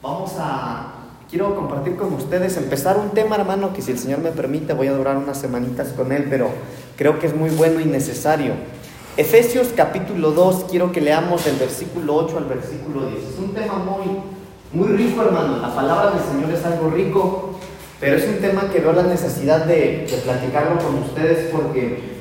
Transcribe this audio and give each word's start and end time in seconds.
Vamos 0.00 0.34
a, 0.38 0.92
quiero 1.28 1.56
compartir 1.56 1.96
con 1.96 2.12
ustedes, 2.12 2.56
empezar 2.56 2.96
un 2.98 3.10
tema, 3.10 3.34
hermano, 3.34 3.72
que 3.72 3.82
si 3.82 3.90
el 3.90 3.98
Señor 3.98 4.20
me 4.20 4.30
permite 4.30 4.72
voy 4.72 4.86
a 4.86 4.92
durar 4.92 5.16
unas 5.16 5.38
semanitas 5.38 5.88
con 5.88 6.12
él, 6.12 6.28
pero 6.30 6.50
creo 6.96 7.18
que 7.18 7.26
es 7.26 7.34
muy 7.34 7.50
bueno 7.50 7.80
y 7.80 7.84
necesario. 7.84 8.52
Efesios 9.16 9.70
capítulo 9.74 10.30
2, 10.30 10.66
quiero 10.70 10.92
que 10.92 11.00
leamos 11.00 11.44
del 11.44 11.56
versículo 11.56 12.14
8 12.14 12.38
al 12.38 12.44
versículo 12.44 13.08
10. 13.08 13.24
Es 13.24 13.38
un 13.40 13.52
tema 13.52 13.74
muy, 13.78 14.20
muy 14.72 14.96
rico, 14.96 15.22
hermano. 15.22 15.56
La 15.58 15.74
palabra 15.74 16.12
del 16.12 16.22
Señor 16.22 16.56
es 16.56 16.64
algo 16.64 16.90
rico, 16.90 17.58
pero 17.98 18.18
es 18.18 18.28
un 18.28 18.36
tema 18.36 18.70
que 18.72 18.78
veo 18.78 18.92
la 18.92 19.02
necesidad 19.02 19.64
de, 19.64 20.06
platicarlo 20.22 20.78
con 20.78 20.94
ustedes 21.02 21.50
porque 21.50 22.20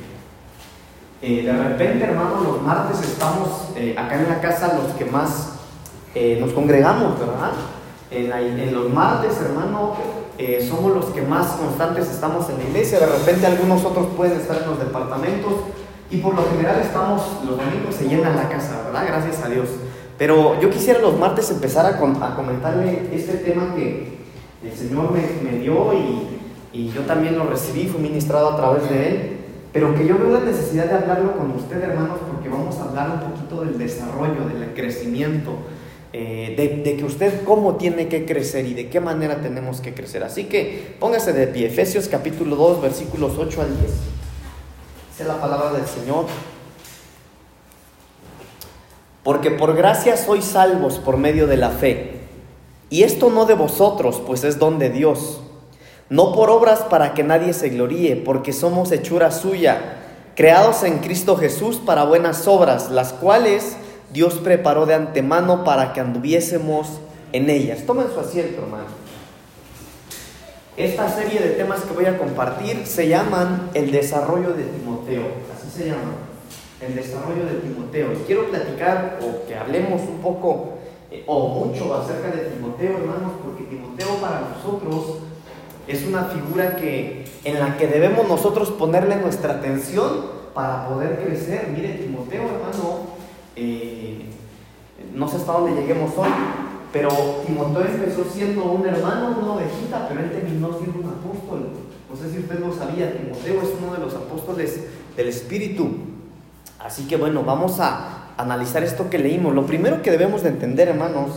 eh, 1.22 1.44
de 1.44 1.54
repente, 1.54 2.06
hermano, 2.06 2.42
los 2.44 2.60
martes 2.64 3.08
estamos 3.08 3.68
eh, 3.76 3.94
acá 3.96 4.16
en 4.16 4.30
la 4.30 4.42
casa 4.42 4.80
los 4.84 4.96
que 4.96 5.06
más 5.06 5.57
eh, 6.20 6.38
nos 6.40 6.52
congregamos, 6.52 7.20
¿verdad? 7.20 7.52
En, 8.10 8.74
los 8.74 8.92
martes, 8.92 9.34
hermano, 9.42 9.96
somos 10.68 10.96
los 10.96 11.06
que 11.08 11.22
más 11.22 11.48
constantes 11.48 12.10
estamos 12.10 12.50
en 12.50 12.58
la 12.58 12.64
iglesia. 12.64 13.00
De 13.00 13.06
repente 13.06 13.46
algunos 13.46 13.84
otros 13.84 14.08
pueden 14.16 14.40
estar 14.40 14.62
en 14.62 14.70
los 14.70 14.80
departamentos 14.80 15.54
y 16.10 16.18
por 16.18 16.34
lo 16.36 16.44
general 16.50 16.80
estamos, 16.82 17.22
los 17.46 17.58
domingos 17.58 17.96
se 17.96 18.08
llena 18.08 18.34
la 18.34 18.48
casa, 18.48 18.82
¿verdad? 18.86 19.06
Gracias 19.08 19.44
a 19.44 19.50
Dios. 19.50 19.68
Pero 20.18 20.60
yo 20.60 20.70
quisiera 20.70 21.00
los 21.00 21.18
martes 21.20 21.52
empezar 21.52 21.86
a, 21.86 21.90
a 21.90 22.36
comentarle 22.36 23.10
este 23.14 23.34
tema 23.38 23.76
que 23.76 24.18
el 24.64 24.74
Señor 24.74 25.12
me, 25.12 25.22
me 25.50 25.60
dio 25.60 25.94
y, 25.94 26.40
y, 26.74 26.90
yo 26.92 27.02
también 27.02 27.38
lo 27.38 27.46
recibí, 27.46 27.88
fui 27.88 28.02
ministrado 28.02 28.50
a 28.50 28.58
través 28.58 28.90
de 28.90 29.10
Él, 29.10 29.38
pero 29.72 29.94
que 29.94 30.08
yo 30.08 30.18
veo 30.18 30.32
la 30.32 30.40
necesidad 30.40 30.86
de 30.86 30.96
hablarlo 30.96 31.38
con 31.38 31.52
usted, 31.52 31.82
hermanos, 31.84 32.18
porque 32.32 32.50
vamos 32.50 32.76
a 32.80 32.86
hablar 32.86 33.12
un 33.12 33.32
poquito 33.32 33.62
del 33.62 33.78
desarrollo, 33.78 34.48
del 34.48 34.74
crecimiento, 34.74 35.52
eh, 36.20 36.82
de, 36.84 36.98
que 36.98 37.06
usted 37.06 37.44
cómo 37.44 37.76
tiene 37.76 38.08
que 38.08 38.26
crecer 38.26 38.66
y 38.66 38.74
de 38.74 38.90
qué 38.90 39.00
manera 39.00 39.40
tenemos 39.40 39.82
que 39.82 39.94
crecer. 39.94 40.24
Así 40.24 40.46
que 40.46 40.96
póngase 41.00 41.32
de 41.32 41.46
pie, 41.46 41.68
Efesios 41.68 42.08
capítulo 42.08 42.56
2, 42.56 42.82
versículos 42.82 43.34
8 43.38 43.62
al 43.62 43.78
10. 43.78 43.92
Esa 45.14 45.22
es 45.22 45.28
la 45.28 45.40
palabra 45.40 45.74
del 45.74 45.86
Señor. 45.86 46.26
Porque 49.22 49.52
por 49.52 49.76
gracia 49.76 50.18
sois 50.18 50.44
salvos 50.44 50.98
por 50.98 51.18
medio 51.18 51.46
de 51.46 51.58
la 51.58 51.70
fe. 51.70 52.22
Y 52.90 53.04
esto 53.04 53.30
no 53.30 53.46
de 53.46 53.54
vosotros, 53.54 54.20
pues 54.26 54.44
es 54.44 54.58
don 54.58 54.80
de 54.80 54.90
Dios. 54.90 55.42
No 56.10 56.34
por 56.34 56.50
obras 56.50 56.80
para 56.80 57.14
que 57.14 57.22
nadie 57.22 57.54
se 57.54 57.70
gloríe, 57.70 58.16
porque 58.16 58.54
somos 58.54 58.92
hechura 58.92 59.30
suya, 59.30 60.00
creados 60.36 60.82
en 60.82 60.98
Cristo 60.98 61.38
Jesús 61.38 61.76
para 61.78 62.06
buenas 62.06 62.48
obras, 62.48 62.90
las 62.90 63.14
cuales 63.14 63.78
Dios 64.12 64.36
preparó 64.36 64.86
de 64.86 64.94
antemano 64.94 65.64
para 65.64 65.94
que 65.94 66.00
anduviésemos 66.00 67.00
en 67.34 67.50
ellas. 67.50 67.86
Tomen 67.86 68.08
su 68.14 68.20
asiento, 68.20 68.62
hermano. 68.64 68.86
Esta 70.78 71.10
serie 71.10 71.40
de 71.40 71.50
temas 71.56 71.82
que 71.82 71.94
voy 71.94 72.06
a 72.06 72.18
compartir 72.18 72.86
se 72.86 73.08
llaman 73.08 73.72
el 73.74 73.92
desarrollo 73.92 74.54
de 74.54 74.64
Timoteo, 74.64 75.24
así 75.56 75.76
se 75.76 75.88
llama, 75.88 76.14
el 76.80 76.96
desarrollo 76.96 77.46
de 77.46 77.56
Timoteo. 77.56 78.14
Y 78.14 78.18
quiero 78.28 78.48
platicar 78.50 79.20
o 79.24 79.48
que 79.48 79.56
hablemos 79.56 80.02
un 80.02 80.20
poco 80.20 80.78
eh, 81.10 81.24
o 81.26 81.66
mucho 81.66 81.96
acerca 81.96 82.30
de 82.30 82.50
Timoteo, 82.50 82.98
hermanos, 82.98 83.34
porque 83.44 83.64
Timoteo 83.64 84.18
para 84.22 84.42
nosotros 84.42 85.18
es 85.88 86.06
una 86.06 86.26
figura 86.26 86.76
que, 86.76 87.26
en 87.44 87.60
la 87.60 87.76
que 87.76 87.88
debemos 87.88 88.28
nosotros 88.28 88.70
ponerle 88.70 89.16
nuestra 89.16 89.54
atención 89.54 90.28
para 90.54 90.88
poder 90.88 91.24
crecer. 91.24 91.70
Mire, 91.76 91.94
Timoteo, 91.94 92.44
hermano, 92.44 93.17
eh, 93.58 94.26
no 95.14 95.28
sé 95.28 95.38
hasta 95.38 95.52
dónde 95.52 95.82
lleguemos 95.82 96.12
hoy, 96.16 96.30
pero 96.94 97.10
Timoteo 97.46 97.86
empezó 97.86 98.24
siendo 98.24 98.64
un 98.66 98.86
hermano, 98.86 99.36
una 99.42 99.54
ovejita, 99.54 100.08
pero 100.08 100.22
él 100.22 100.32
terminó 100.32 100.78
siendo 100.78 101.00
un 101.00 101.10
apóstol. 101.10 101.70
No 102.10 102.16
sé 102.16 102.32
si 102.32 102.40
usted 102.40 102.60
lo 102.60 102.74
sabía, 102.74 103.12
Timoteo 103.18 103.62
es 103.62 103.70
uno 103.82 103.94
de 103.94 104.00
los 104.00 104.14
apóstoles 104.14 104.84
del 105.16 105.28
Espíritu. 105.28 105.90
Así 106.80 107.08
que 107.08 107.18
bueno, 107.18 107.44
vamos 107.44 107.80
a 107.80 108.34
analizar 108.38 108.84
esto 108.84 109.10
que 109.10 109.18
leímos. 109.18 109.56
Lo 109.56 109.66
primero 109.66 110.02
que 110.04 110.12
debemos 110.12 110.44
de 110.44 110.50
entender, 110.50 110.88
hermanos, 110.88 111.32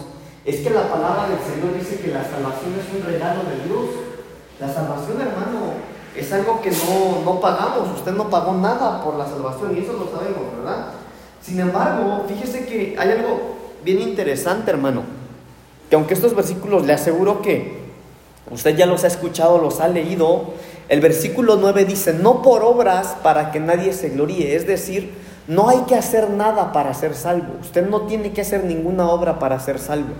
es 0.45 0.61
que 0.61 0.71
la 0.71 0.89
palabra 0.89 1.29
del 1.29 1.39
Señor 1.39 1.75
dice 1.79 2.01
que 2.01 2.09
la 2.09 2.23
salvación 2.23 2.75
es 2.79 2.95
un 2.95 3.07
regalo 3.07 3.41
de 3.45 3.67
Dios. 3.67 3.87
La 4.61 4.73
salvación, 4.73 5.21
hermano, 5.21 5.73
es 6.15 6.31
algo 6.33 6.61
que 6.61 6.71
no, 6.71 7.25
no 7.25 7.41
pagamos. 7.41 7.97
Usted 7.97 8.13
no 8.13 8.29
pagó 8.29 8.53
nada 8.53 9.03
por 9.03 9.17
la 9.17 9.27
salvación 9.27 9.75
y 9.75 9.81
eso 9.81 9.95
lo 9.95 10.07
sabemos, 10.11 10.55
¿verdad? 10.59 11.00
Sin 11.43 11.61
embargo, 11.61 12.25
fíjese 12.29 12.67
que 12.67 12.97
hay 12.99 13.11
algo 13.11 13.57
bien 13.85 14.01
interesante, 14.01 14.71
hermano 14.71 15.21
que 15.91 15.97
aunque 15.97 16.15
estos 16.15 16.35
versículos 16.35 16.87
le 16.87 16.93
aseguro 16.93 17.43
que 17.43 17.81
usted 18.51 18.77
ya 18.77 18.87
los 18.87 19.03
ha 19.03 19.09
escuchado, 19.09 19.59
los 19.59 19.81
ha 19.81 19.89
leído, 19.89 20.55
el 20.89 21.01
versículo 21.01 21.57
9 21.57 21.85
dice, 21.85 22.15
no 22.15 22.43
por 22.43 22.63
obras 22.63 23.17
para 23.25 23.51
que 23.51 23.59
nadie 23.59 23.93
se 23.93 24.11
gloríe, 24.11 24.55
es 24.55 24.69
decir, 24.69 25.13
no 25.49 25.69
hay 25.69 25.81
que 25.89 25.97
hacer 25.97 26.31
nada 26.31 26.73
para 26.73 26.95
ser 26.95 27.15
salvo, 27.15 27.55
usted 27.61 27.89
no 27.89 28.03
tiene 28.03 28.33
que 28.33 28.41
hacer 28.41 28.65
ninguna 28.65 29.11
obra 29.11 29.41
para 29.41 29.59
ser 29.59 29.81
salvo, 29.81 30.15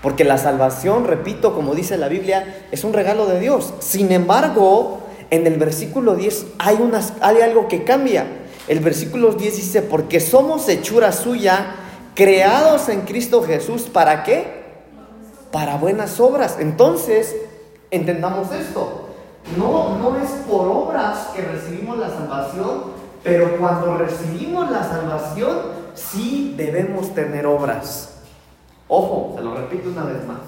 porque 0.00 0.24
la 0.24 0.38
salvación, 0.38 1.04
repito, 1.04 1.54
como 1.54 1.74
dice 1.74 1.98
la 1.98 2.08
Biblia, 2.08 2.64
es 2.70 2.82
un 2.84 2.94
regalo 2.94 3.26
de 3.26 3.40
Dios. 3.40 3.74
Sin 3.80 4.12
embargo, 4.12 5.00
en 5.28 5.46
el 5.46 5.58
versículo 5.58 6.14
10 6.14 6.46
hay, 6.58 6.76
unas, 6.76 7.12
hay 7.20 7.42
algo 7.42 7.68
que 7.68 7.84
cambia. 7.84 8.26
El 8.70 8.78
versículo 8.78 9.32
10 9.32 9.56
dice, 9.56 9.82
porque 9.82 10.20
somos 10.20 10.68
hechura 10.68 11.10
suya, 11.10 11.74
creados 12.14 12.88
en 12.88 13.00
Cristo 13.00 13.42
Jesús, 13.42 13.82
¿para 13.82 14.22
qué? 14.22 14.60
para 15.50 15.76
buenas 15.76 16.20
obras. 16.20 16.56
Entonces, 16.60 17.36
entendamos 17.90 18.52
esto. 18.52 19.08
No, 19.56 19.98
no 19.98 20.16
es 20.16 20.30
por 20.48 20.68
obras 20.68 21.28
que 21.34 21.42
recibimos 21.42 21.98
la 21.98 22.08
salvación, 22.08 22.82
pero 23.24 23.56
cuando 23.58 23.96
recibimos 23.96 24.70
la 24.70 24.84
salvación, 24.84 25.58
sí 25.94 26.54
debemos 26.56 27.14
tener 27.14 27.46
obras. 27.46 28.18
Ojo, 28.86 29.34
se 29.36 29.42
lo 29.42 29.54
repito 29.54 29.88
una 29.88 30.04
vez 30.04 30.24
más. 30.26 30.38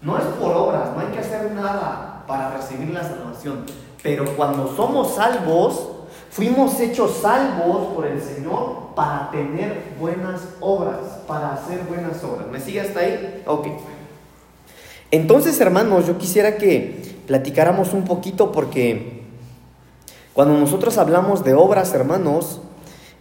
No 0.00 0.18
es 0.18 0.24
por 0.24 0.52
obras, 0.56 0.90
no 0.94 1.00
hay 1.00 1.08
que 1.08 1.18
hacer 1.18 1.52
nada 1.52 2.24
para 2.26 2.56
recibir 2.56 2.92
la 2.92 3.02
salvación. 3.02 3.64
Pero 4.02 4.24
cuando 4.36 4.74
somos 4.74 5.14
salvos, 5.14 5.91
fuimos 6.32 6.80
hechos 6.80 7.18
salvos 7.20 7.94
por 7.94 8.06
el 8.06 8.20
Señor 8.20 8.94
para 8.96 9.30
tener 9.30 9.94
buenas 10.00 10.40
obras, 10.60 10.98
para 11.28 11.52
hacer 11.52 11.84
buenas 11.84 12.24
obras. 12.24 12.48
¿Me 12.50 12.58
sigue 12.58 12.80
hasta 12.80 13.00
ahí? 13.00 13.42
Ok. 13.46 13.68
Entonces, 15.10 15.60
hermanos, 15.60 16.06
yo 16.06 16.16
quisiera 16.16 16.56
que 16.56 17.16
platicáramos 17.26 17.92
un 17.92 18.04
poquito 18.04 18.50
porque 18.50 19.22
cuando 20.32 20.56
nosotros 20.56 20.96
hablamos 20.96 21.44
de 21.44 21.52
obras, 21.52 21.92
hermanos, 21.92 22.62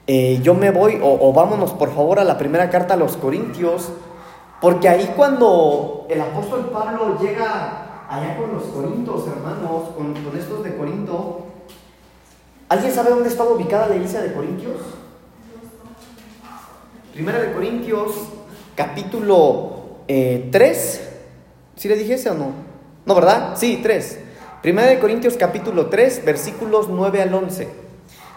eh, 0.07 0.39
yo 0.41 0.53
me 0.53 0.71
voy, 0.71 0.97
o, 1.03 1.33
vámonos 1.33 1.71
por 1.71 1.93
favor 1.93 2.17
a 2.17 2.23
la 2.23 2.37
primera 2.37 2.69
carta 2.69 2.93
a 2.93 2.97
los 2.97 3.17
Corintios, 3.17 3.89
porque 4.61 4.87
ahí 4.87 5.11
cuando 5.17 6.05
el 6.09 6.21
apóstol 6.21 6.69
Pablo 6.71 7.17
llega 7.19 8.05
allá 8.09 8.37
con 8.37 8.53
los 8.53 8.63
Corintios, 8.63 9.27
hermanos, 9.27 9.89
con, 9.97 10.13
con 10.13 10.37
estos 10.37 10.63
de 10.63 10.77
Corinto, 10.77 11.50
¿alguien 12.71 12.93
sabe 12.93 13.09
dónde 13.09 13.27
estaba 13.27 13.51
ubicada 13.51 13.87
la 13.87 13.95
iglesia 13.95 14.21
de 14.21 14.31
Corintios? 14.31 14.79
Primera 17.13 17.39
de 17.39 17.51
Corintios, 17.51 18.11
capítulo 18.75 20.03
3 20.07 20.07
eh, 20.07 21.11
¿Sí 21.75 21.89
le 21.89 21.97
dije 21.97 22.13
ese 22.13 22.29
o 22.29 22.33
no? 22.33 22.53
No, 23.05 23.15
¿verdad? 23.15 23.57
Sí, 23.57 23.81
3. 23.83 24.19
Primera 24.61 24.87
de 24.87 24.99
Corintios 24.99 25.35
capítulo 25.35 25.87
3, 25.87 26.23
versículos 26.23 26.87
9 26.87 27.21
al 27.21 27.33
11. 27.33 27.67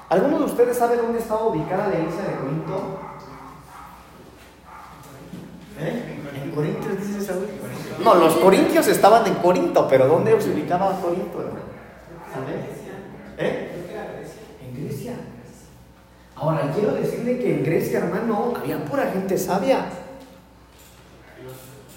¿Alguno 0.09 0.39
de 0.41 0.45
ustedes 0.47 0.77
sabe 0.77 0.97
dónde 0.97 1.21
estaba 1.21 1.47
ubicada 1.47 1.89
la 1.89 1.99
iglesia 1.99 2.23
de 2.23 2.37
Corinto? 2.37 2.99
¿Eh? 5.79 6.21
¿En 6.43 6.51
Corintios 6.51 7.07
dice 7.07 7.21
Saúl? 7.21 7.47
No, 8.03 8.15
los 8.17 8.35
corintios 8.37 8.89
estaban 8.89 9.27
en 9.27 9.35
Corinto, 9.35 9.87
pero 9.89 10.09
¿dónde 10.09 10.41
se 10.41 10.51
ubicaba 10.51 10.99
Corinto? 11.01 11.51
¿Eh? 13.39 13.84
Ahora, 16.37 16.73
quiero 16.75 16.95
decirle 16.95 17.39
que 17.39 17.55
en 17.55 17.65
Grecia, 17.65 17.99
hermano, 17.99 18.55
había 18.61 18.85
pura 18.85 19.11
gente 19.13 19.39
sabia. 19.39 19.87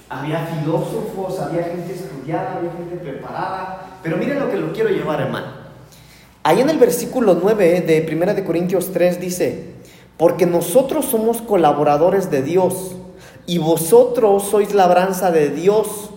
Había 0.09 0.45
filósofos, 0.45 1.39
había 1.39 1.63
gente 1.63 1.93
estudiada, 1.93 2.57
había 2.57 2.71
gente 2.71 2.95
preparada. 2.97 3.99
Pero 4.03 4.17
miren 4.17 4.39
lo 4.39 4.49
que 4.49 4.57
lo 4.57 4.71
quiero 4.71 4.89
llevar, 4.89 5.21
hermano. 5.21 5.47
Ahí 6.43 6.61
en 6.61 6.69
el 6.69 6.77
versículo 6.77 7.37
9 7.41 7.81
de 7.81 8.07
1 8.09 8.33
de 8.33 8.43
Corintios 8.45 8.93
3 8.93 9.19
dice, 9.19 9.73
porque 10.15 10.45
nosotros 10.45 11.05
somos 11.05 11.41
colaboradores 11.41 12.31
de 12.31 12.41
Dios 12.41 12.95
y 13.45 13.57
vosotros 13.57 14.43
sois 14.43 14.73
labranza 14.73 15.31
de 15.31 15.49
Dios 15.49 16.09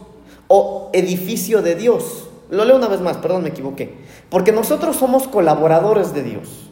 o 0.47 0.91
edificio 0.93 1.63
de 1.63 1.75
Dios. 1.75 2.30
Lo 2.51 2.65
leo 2.65 2.77
una 2.77 2.89
vez 2.89 3.01
más, 3.01 3.17
perdón, 3.19 3.45
me 3.45 3.51
equivoqué. 3.51 3.95
Porque 4.29 4.53
nosotros 4.53 4.97
somos 4.97 5.29
colaboradores 5.29 6.13
de 6.13 6.23
Dios 6.23 6.71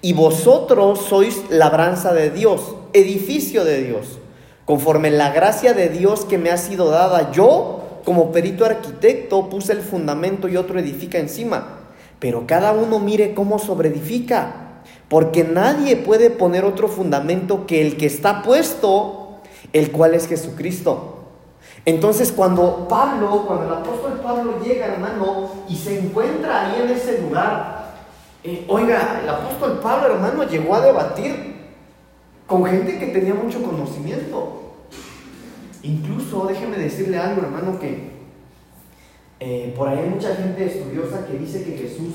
y 0.00 0.12
vosotros 0.12 1.00
sois 1.08 1.42
labranza 1.50 2.12
de 2.12 2.30
Dios, 2.30 2.76
edificio 2.92 3.64
de 3.64 3.82
Dios 3.82 4.18
conforme 4.66 5.12
la 5.12 5.30
gracia 5.30 5.72
de 5.72 5.88
Dios 5.88 6.26
que 6.26 6.36
me 6.36 6.50
ha 6.50 6.58
sido 6.58 6.90
dada, 6.90 7.30
yo, 7.30 8.00
como 8.04 8.32
perito 8.32 8.66
arquitecto, 8.66 9.48
puse 9.48 9.72
el 9.72 9.80
fundamento 9.80 10.48
y 10.48 10.56
otro 10.56 10.78
edifica 10.78 11.18
encima. 11.18 11.78
Pero 12.18 12.46
cada 12.46 12.72
uno 12.72 12.98
mire 12.98 13.32
cómo 13.32 13.58
sobreedifica, 13.60 14.82
porque 15.08 15.44
nadie 15.44 15.96
puede 15.96 16.30
poner 16.30 16.64
otro 16.64 16.88
fundamento 16.88 17.64
que 17.66 17.80
el 17.80 17.96
que 17.96 18.06
está 18.06 18.42
puesto, 18.42 19.38
el 19.72 19.92
cual 19.92 20.14
es 20.14 20.26
Jesucristo. 20.26 21.15
Entonces 21.86 22.32
cuando 22.32 22.88
Pablo, 22.88 23.44
cuando 23.46 23.66
el 23.66 23.72
apóstol 23.74 24.20
Pablo 24.20 24.58
llega, 24.62 24.86
hermano, 24.86 25.50
y 25.68 25.76
se 25.76 26.00
encuentra 26.00 26.66
ahí 26.66 26.82
en 26.82 26.90
ese 26.90 27.22
lugar, 27.22 27.94
eh, 28.42 28.64
oiga, 28.68 29.20
el 29.22 29.28
apóstol 29.28 29.78
Pablo, 29.80 30.14
hermano, 30.14 30.42
llegó 30.42 30.74
a 30.74 30.80
debatir 30.80 31.54
con 32.48 32.64
gente 32.66 32.98
que 32.98 33.06
tenía 33.06 33.34
mucho 33.34 33.62
conocimiento. 33.62 34.74
Incluso, 35.84 36.46
déjeme 36.46 36.76
decirle 36.76 37.18
algo, 37.18 37.42
hermano, 37.42 37.78
que 37.78 38.10
eh, 39.38 39.72
por 39.76 39.88
ahí 39.88 40.00
hay 40.00 40.10
mucha 40.10 40.34
gente 40.34 40.66
estudiosa 40.66 41.24
que 41.24 41.38
dice 41.38 41.62
que 41.62 41.78
Jesús 41.78 42.14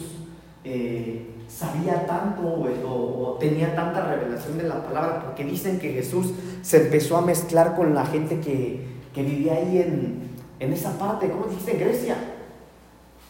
eh, 0.66 1.28
sabía 1.48 2.06
tanto 2.06 2.42
o, 2.46 3.38
tenía 3.40 3.74
tanta 3.74 4.06
revelación 4.06 4.58
de 4.58 4.64
la 4.64 4.84
palabra, 4.84 5.24
porque 5.24 5.46
dicen 5.46 5.80
que 5.80 5.94
Jesús 5.94 6.34
se 6.62 6.84
empezó 6.84 7.16
a 7.16 7.22
mezclar 7.22 7.74
con 7.74 7.96
la 7.96 8.06
gente 8.06 8.42
que, 8.42 9.01
vivía 9.16 9.54
ahí 9.54 9.82
en, 9.82 10.30
en 10.60 10.74
esa 10.74 10.98
parte, 10.98 11.30
¿cómo 11.30 11.46
dijiste? 11.48 11.74
En 11.74 11.80
Grecia. 11.80 12.18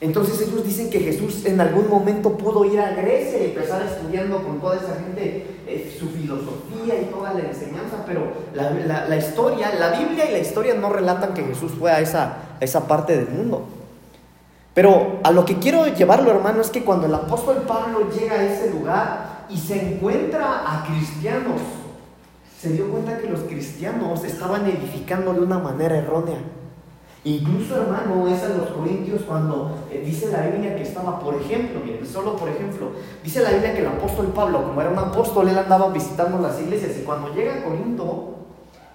Entonces 0.02 0.42
ellos 0.42 0.66
dicen 0.66 0.90
que 0.90 1.00
Jesús 1.00 1.46
en 1.46 1.62
algún 1.62 1.88
momento 1.88 2.36
pudo 2.36 2.66
ir 2.66 2.80
a 2.80 2.90
Grecia 2.92 3.40
y 3.40 3.46
empezar 3.46 3.84
estudiando 3.84 4.42
con 4.42 4.60
toda 4.60 4.78
esa 4.78 4.96
gente 4.96 5.60
eh, 5.68 5.96
su 5.98 6.10
filosofía 6.10 7.00
y 7.00 7.06
toda 7.06 7.36
la 7.36 7.42
enseñanza, 7.42 8.04
pero 8.08 8.24
la, 8.56 9.16
historia, 9.16 9.76
la 9.76 10.00
Biblia 10.00 10.28
y 10.28 10.32
la 10.34 10.40
historia 10.40 10.74
no 10.74 10.90
relatan 10.90 11.36
que 11.36 11.44
Jesús 11.44 11.74
fue 11.78 11.92
a 11.92 12.00
esa, 12.00 12.34
esa 12.60 12.88
parte 12.88 13.16
del 13.16 13.30
mundo. 13.30 13.64
Pero 14.74 15.20
a 15.24 15.32
lo 15.32 15.46
que 15.46 15.60
quiero 15.60 15.86
llevarlo, 15.86 16.32
hermano, 16.32 16.62
es 16.62 16.72
que 16.72 16.84
cuando 16.84 17.06
el 17.06 17.14
apóstol 17.14 17.64
Pablo 17.68 18.10
llega 18.10 18.36
a 18.36 18.44
ese 18.44 18.72
lugar 18.72 19.46
y 19.50 19.58
se 19.58 19.94
encuentra 19.94 20.64
a 20.66 20.84
cristianos, 20.88 21.62
se 22.62 22.70
dio 22.70 22.92
cuenta 22.92 23.18
que 23.18 23.28
los 23.28 23.40
cristianos 23.42 24.24
estaban 24.24 24.68
edificando 24.68 25.34
de 25.34 25.40
una 25.40 25.58
manera 25.58 25.98
errónea. 25.98 26.38
Incluso, 27.24 27.82
hermano, 27.82 28.28
es 28.28 28.44
en 28.44 28.56
los 28.60 28.70
Corintios 28.70 29.24
cuando 29.24 29.80
eh, 29.90 30.04
dice 30.06 30.32
la 30.32 30.46
Biblia 30.46 30.76
que 30.76 30.84
estaba, 30.84 31.20
por 31.20 31.34
ejemplo, 31.34 31.80
miren, 31.84 32.06
solo 32.06 32.36
por 32.36 32.50
ejemplo, 32.50 32.92
dice 33.24 33.42
la 33.42 33.50
Biblia 33.50 33.74
que 33.74 33.80
el 33.80 33.88
apóstol 33.88 34.28
Pablo, 34.28 34.64
como 34.64 34.80
era 34.80 34.92
un 34.92 35.00
apóstol, 35.00 35.50
él 35.50 35.58
andaba 35.58 35.90
visitando 35.90 36.38
las 36.38 36.62
iglesias 36.62 36.92
y 37.00 37.04
cuando 37.04 37.34
llega 37.34 37.56
a 37.56 37.64
Corinto, 37.64 38.36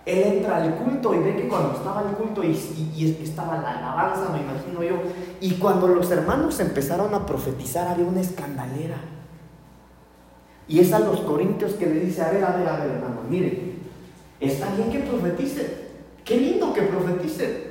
él 0.04 0.22
entra 0.22 0.58
al 0.58 0.76
culto 0.76 1.12
y 1.12 1.18
ve 1.18 1.34
que 1.34 1.48
cuando 1.48 1.72
estaba 1.72 2.02
el 2.02 2.14
culto 2.14 2.44
y, 2.44 2.50
y, 2.96 3.18
estaba 3.20 3.58
la 3.58 3.78
alabanza, 3.78 4.30
me 4.32 4.42
imagino 4.42 4.80
yo, 4.84 5.02
y 5.40 5.54
cuando 5.54 5.88
los 5.88 6.08
hermanos 6.12 6.60
empezaron 6.60 7.12
a 7.16 7.26
profetizar 7.26 7.88
había 7.88 8.06
una 8.06 8.20
escandalera. 8.20 9.15
Y 10.68 10.80
es 10.80 10.92
a 10.92 10.98
los 10.98 11.20
corintios 11.20 11.74
que 11.74 11.86
le 11.86 12.00
dice, 12.00 12.22
a 12.22 12.30
ver, 12.30 12.44
a 12.44 12.56
ver, 12.56 12.68
a 12.68 12.76
ver, 12.76 12.90
hermano, 12.90 13.20
miren, 13.28 13.76
está 14.40 14.68
bien 14.74 14.90
que 14.90 14.98
profeticen, 14.98 15.66
qué 16.24 16.36
lindo 16.38 16.72
que 16.74 16.82
profeticen, 16.82 17.66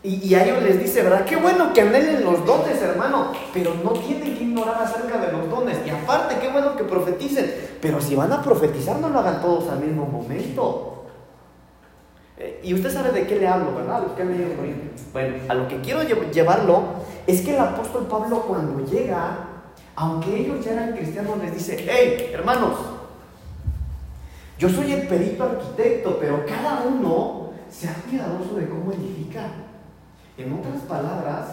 y, 0.00 0.32
a 0.34 0.44
ellos 0.44 0.62
les 0.62 0.78
dice, 0.78 1.02
¿verdad? 1.02 1.24
Qué 1.24 1.34
bueno 1.34 1.72
que 1.72 1.80
anhelen 1.80 2.24
los 2.24 2.46
dones, 2.46 2.80
hermano, 2.80 3.32
pero 3.52 3.74
no 3.82 3.90
tienen 3.92 4.36
que 4.36 4.44
ignorar 4.44 4.80
acerca 4.80 5.18
de 5.18 5.32
los 5.32 5.50
dones. 5.50 5.76
Y 5.84 5.90
aparte, 5.90 6.36
qué 6.40 6.48
bueno 6.48 6.76
que 6.76 6.84
profeticen, 6.84 7.52
pero 7.82 8.00
si 8.00 8.14
van 8.14 8.32
a 8.32 8.40
profetizar, 8.40 9.00
no 9.00 9.08
lo 9.08 9.18
hagan 9.18 9.42
todos 9.42 9.68
al 9.68 9.80
mismo 9.80 10.06
momento. 10.06 11.04
Eh, 12.36 12.60
y 12.62 12.74
usted 12.74 12.92
sabe 12.92 13.10
de 13.10 13.26
qué 13.26 13.40
le 13.40 13.48
hablo, 13.48 13.74
¿verdad? 13.74 14.04
Bueno, 15.12 15.36
a 15.48 15.54
lo 15.54 15.66
que 15.66 15.80
quiero 15.80 16.02
llevarlo 16.04 16.82
es 17.26 17.40
que 17.40 17.54
el 17.54 17.60
apóstol 17.60 18.06
Pablo 18.06 18.42
cuando 18.42 18.86
llega, 18.86 19.47
aunque 20.00 20.42
ellos 20.42 20.64
ya 20.64 20.74
eran 20.74 20.92
cristianos, 20.92 21.38
les 21.38 21.54
dice, 21.54 21.84
hey, 21.90 22.30
hermanos, 22.32 22.78
yo 24.56 24.68
soy 24.68 24.92
el 24.92 25.08
perito 25.08 25.42
arquitecto, 25.42 26.18
pero 26.20 26.46
cada 26.46 26.84
uno 26.86 27.50
sea 27.68 27.96
cuidadoso 28.08 28.54
de 28.54 28.68
cómo 28.68 28.92
edifica. 28.92 29.48
En 30.36 30.52
otras 30.52 30.82
palabras, 30.82 31.46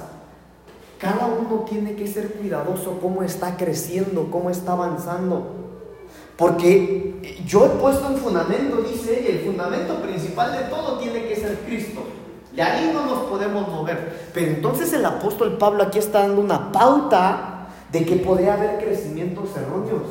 cada 1.00 1.26
uno 1.26 1.66
tiene 1.68 1.96
que 1.96 2.06
ser 2.06 2.34
cuidadoso 2.34 3.00
cómo 3.02 3.24
está 3.24 3.58
creciendo, 3.58 4.30
cómo 4.30 4.52
está 4.52 4.74
avanzando. 4.74 5.48
Porque 6.38 7.40
yo 7.48 7.66
he 7.66 7.70
puesto 7.70 8.08
un 8.10 8.18
fundamento, 8.18 8.78
dice 8.84 9.22
ella, 9.22 9.40
el 9.40 9.46
fundamento 9.46 9.96
principal 10.04 10.52
de 10.52 10.66
todo 10.66 11.00
tiene 11.00 11.28
que 11.28 11.36
ser 11.36 11.62
Cristo. 11.66 12.02
De 12.54 12.62
ahí 12.62 12.92
no 12.94 13.08
nos 13.08 13.24
podemos 13.24 13.68
mover. 13.68 14.30
Pero 14.36 14.52
entonces 14.52 14.94
el 14.94 15.04
apóstol 15.04 15.58
Pablo 15.58 15.82
aquí 15.82 15.98
está 15.98 16.20
dando 16.20 16.42
una 16.42 16.72
pauta 16.72 17.55
de 17.92 18.06
que 18.06 18.16
podría 18.18 18.56
haber 18.56 18.84
crecimientos 18.84 19.56
erróneos. 19.56 20.04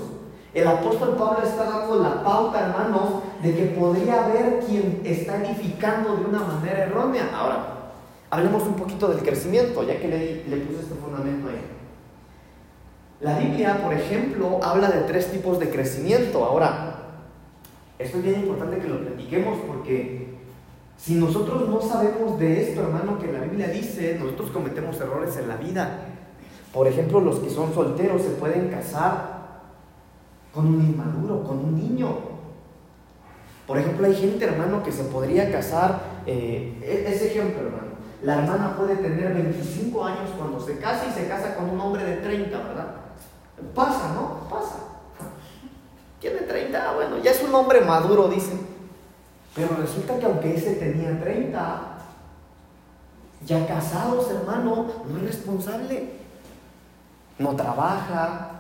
El 0.52 0.66
apóstol 0.68 1.16
Pablo 1.16 1.40
está 1.44 1.64
dando 1.64 1.96
la 1.96 2.22
pauta, 2.22 2.60
hermanos, 2.60 3.22
de 3.42 3.54
que 3.54 3.64
podría 3.66 4.24
haber 4.24 4.60
quien 4.60 5.02
está 5.04 5.44
edificando 5.44 6.16
de 6.16 6.24
una 6.26 6.40
manera 6.40 6.84
errónea. 6.84 7.28
Ahora, 7.34 7.74
Hablemos 8.34 8.64
un 8.64 8.74
poquito 8.74 9.06
del 9.06 9.22
crecimiento, 9.22 9.84
ya 9.84 10.00
que 10.00 10.08
le, 10.08 10.56
puse 10.56 10.80
este 10.80 10.96
fundamento 10.96 11.48
ahí. 11.48 11.60
La 13.20 13.38
Biblia, 13.38 13.80
por 13.80 13.94
ejemplo, 13.94 14.58
habla 14.60 14.90
de 14.90 15.02
tres 15.02 15.30
tipos 15.30 15.60
de 15.60 15.70
crecimiento. 15.70 16.44
Ahora, 16.44 16.96
esto 17.96 18.18
es 18.18 18.24
bien 18.24 18.40
importante 18.40 18.78
que 18.78 18.88
lo 18.88 18.98
platiquemos 19.02 19.58
porque 19.68 20.34
si 20.96 21.14
nosotros 21.14 21.68
no 21.68 21.80
sabemos 21.80 22.36
de 22.40 22.60
esto, 22.60 22.80
hermano, 22.80 23.20
que 23.20 23.30
la 23.30 23.38
Biblia 23.38 23.68
dice, 23.68 24.16
nosotros 24.18 24.50
cometemos 24.50 25.00
errores 25.00 25.36
en 25.36 25.46
la 25.46 25.56
vida. 25.56 26.13
Por 26.74 26.88
ejemplo, 26.88 27.20
los 27.20 27.38
que 27.38 27.48
son 27.48 27.72
solteros 27.72 28.20
se 28.20 28.30
pueden 28.30 28.68
casar 28.68 29.34
con 30.52 30.66
un 30.66 30.80
inmaduro, 30.80 31.44
con 31.44 31.58
un 31.58 31.76
niño. 31.76 32.08
Por 33.64 33.78
ejemplo, 33.78 34.06
hay 34.06 34.14
gente, 34.16 34.44
hermano, 34.44 34.82
que 34.82 34.90
se 34.90 35.04
podría 35.04 35.52
casar, 35.52 36.00
eh, 36.26 36.76
e-, 36.82 37.14
ese 37.14 37.28
ejemplo, 37.28 37.60
hermano. 37.62 37.94
La 38.22 38.40
hermana 38.40 38.76
puede 38.76 38.96
tener 38.96 39.34
25 39.34 40.04
años 40.04 40.30
cuando 40.36 40.58
se 40.58 40.78
casa 40.78 41.06
y 41.08 41.12
se 41.12 41.28
casa 41.28 41.54
con 41.54 41.70
un 41.70 41.80
hombre 41.80 42.04
de 42.04 42.16
30, 42.16 42.58
¿verdad? 42.58 42.94
Pasa, 43.72 44.12
¿no? 44.14 44.48
Pasa. 44.50 44.78
Tiene 46.18 46.40
30, 46.40 46.90
ah, 46.90 46.94
bueno, 46.94 47.18
ya 47.22 47.30
es 47.30 47.42
un 47.42 47.54
hombre 47.54 47.82
maduro, 47.82 48.28
dicen. 48.28 48.58
Pero 49.54 49.76
resulta 49.78 50.18
que 50.18 50.26
aunque 50.26 50.56
ese 50.56 50.74
tenía 50.74 51.20
30, 51.20 51.98
ya 53.46 53.66
casados, 53.66 54.28
hermano, 54.30 54.86
no 55.08 55.18
es 55.18 55.22
responsable. 55.24 56.23
No 57.38 57.56
trabaja, 57.56 58.50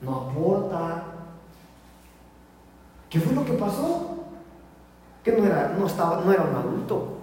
no 0.00 0.14
aporta. 0.16 1.04
¿Qué 3.10 3.20
fue 3.20 3.34
lo 3.34 3.44
que 3.44 3.52
pasó? 3.52 4.24
Que 5.22 5.32
no 5.32 5.44
era, 5.44 5.74
no 5.78 5.86
estaba, 5.86 6.22
no 6.24 6.32
era 6.32 6.42
un 6.42 6.54
adulto 6.54 7.14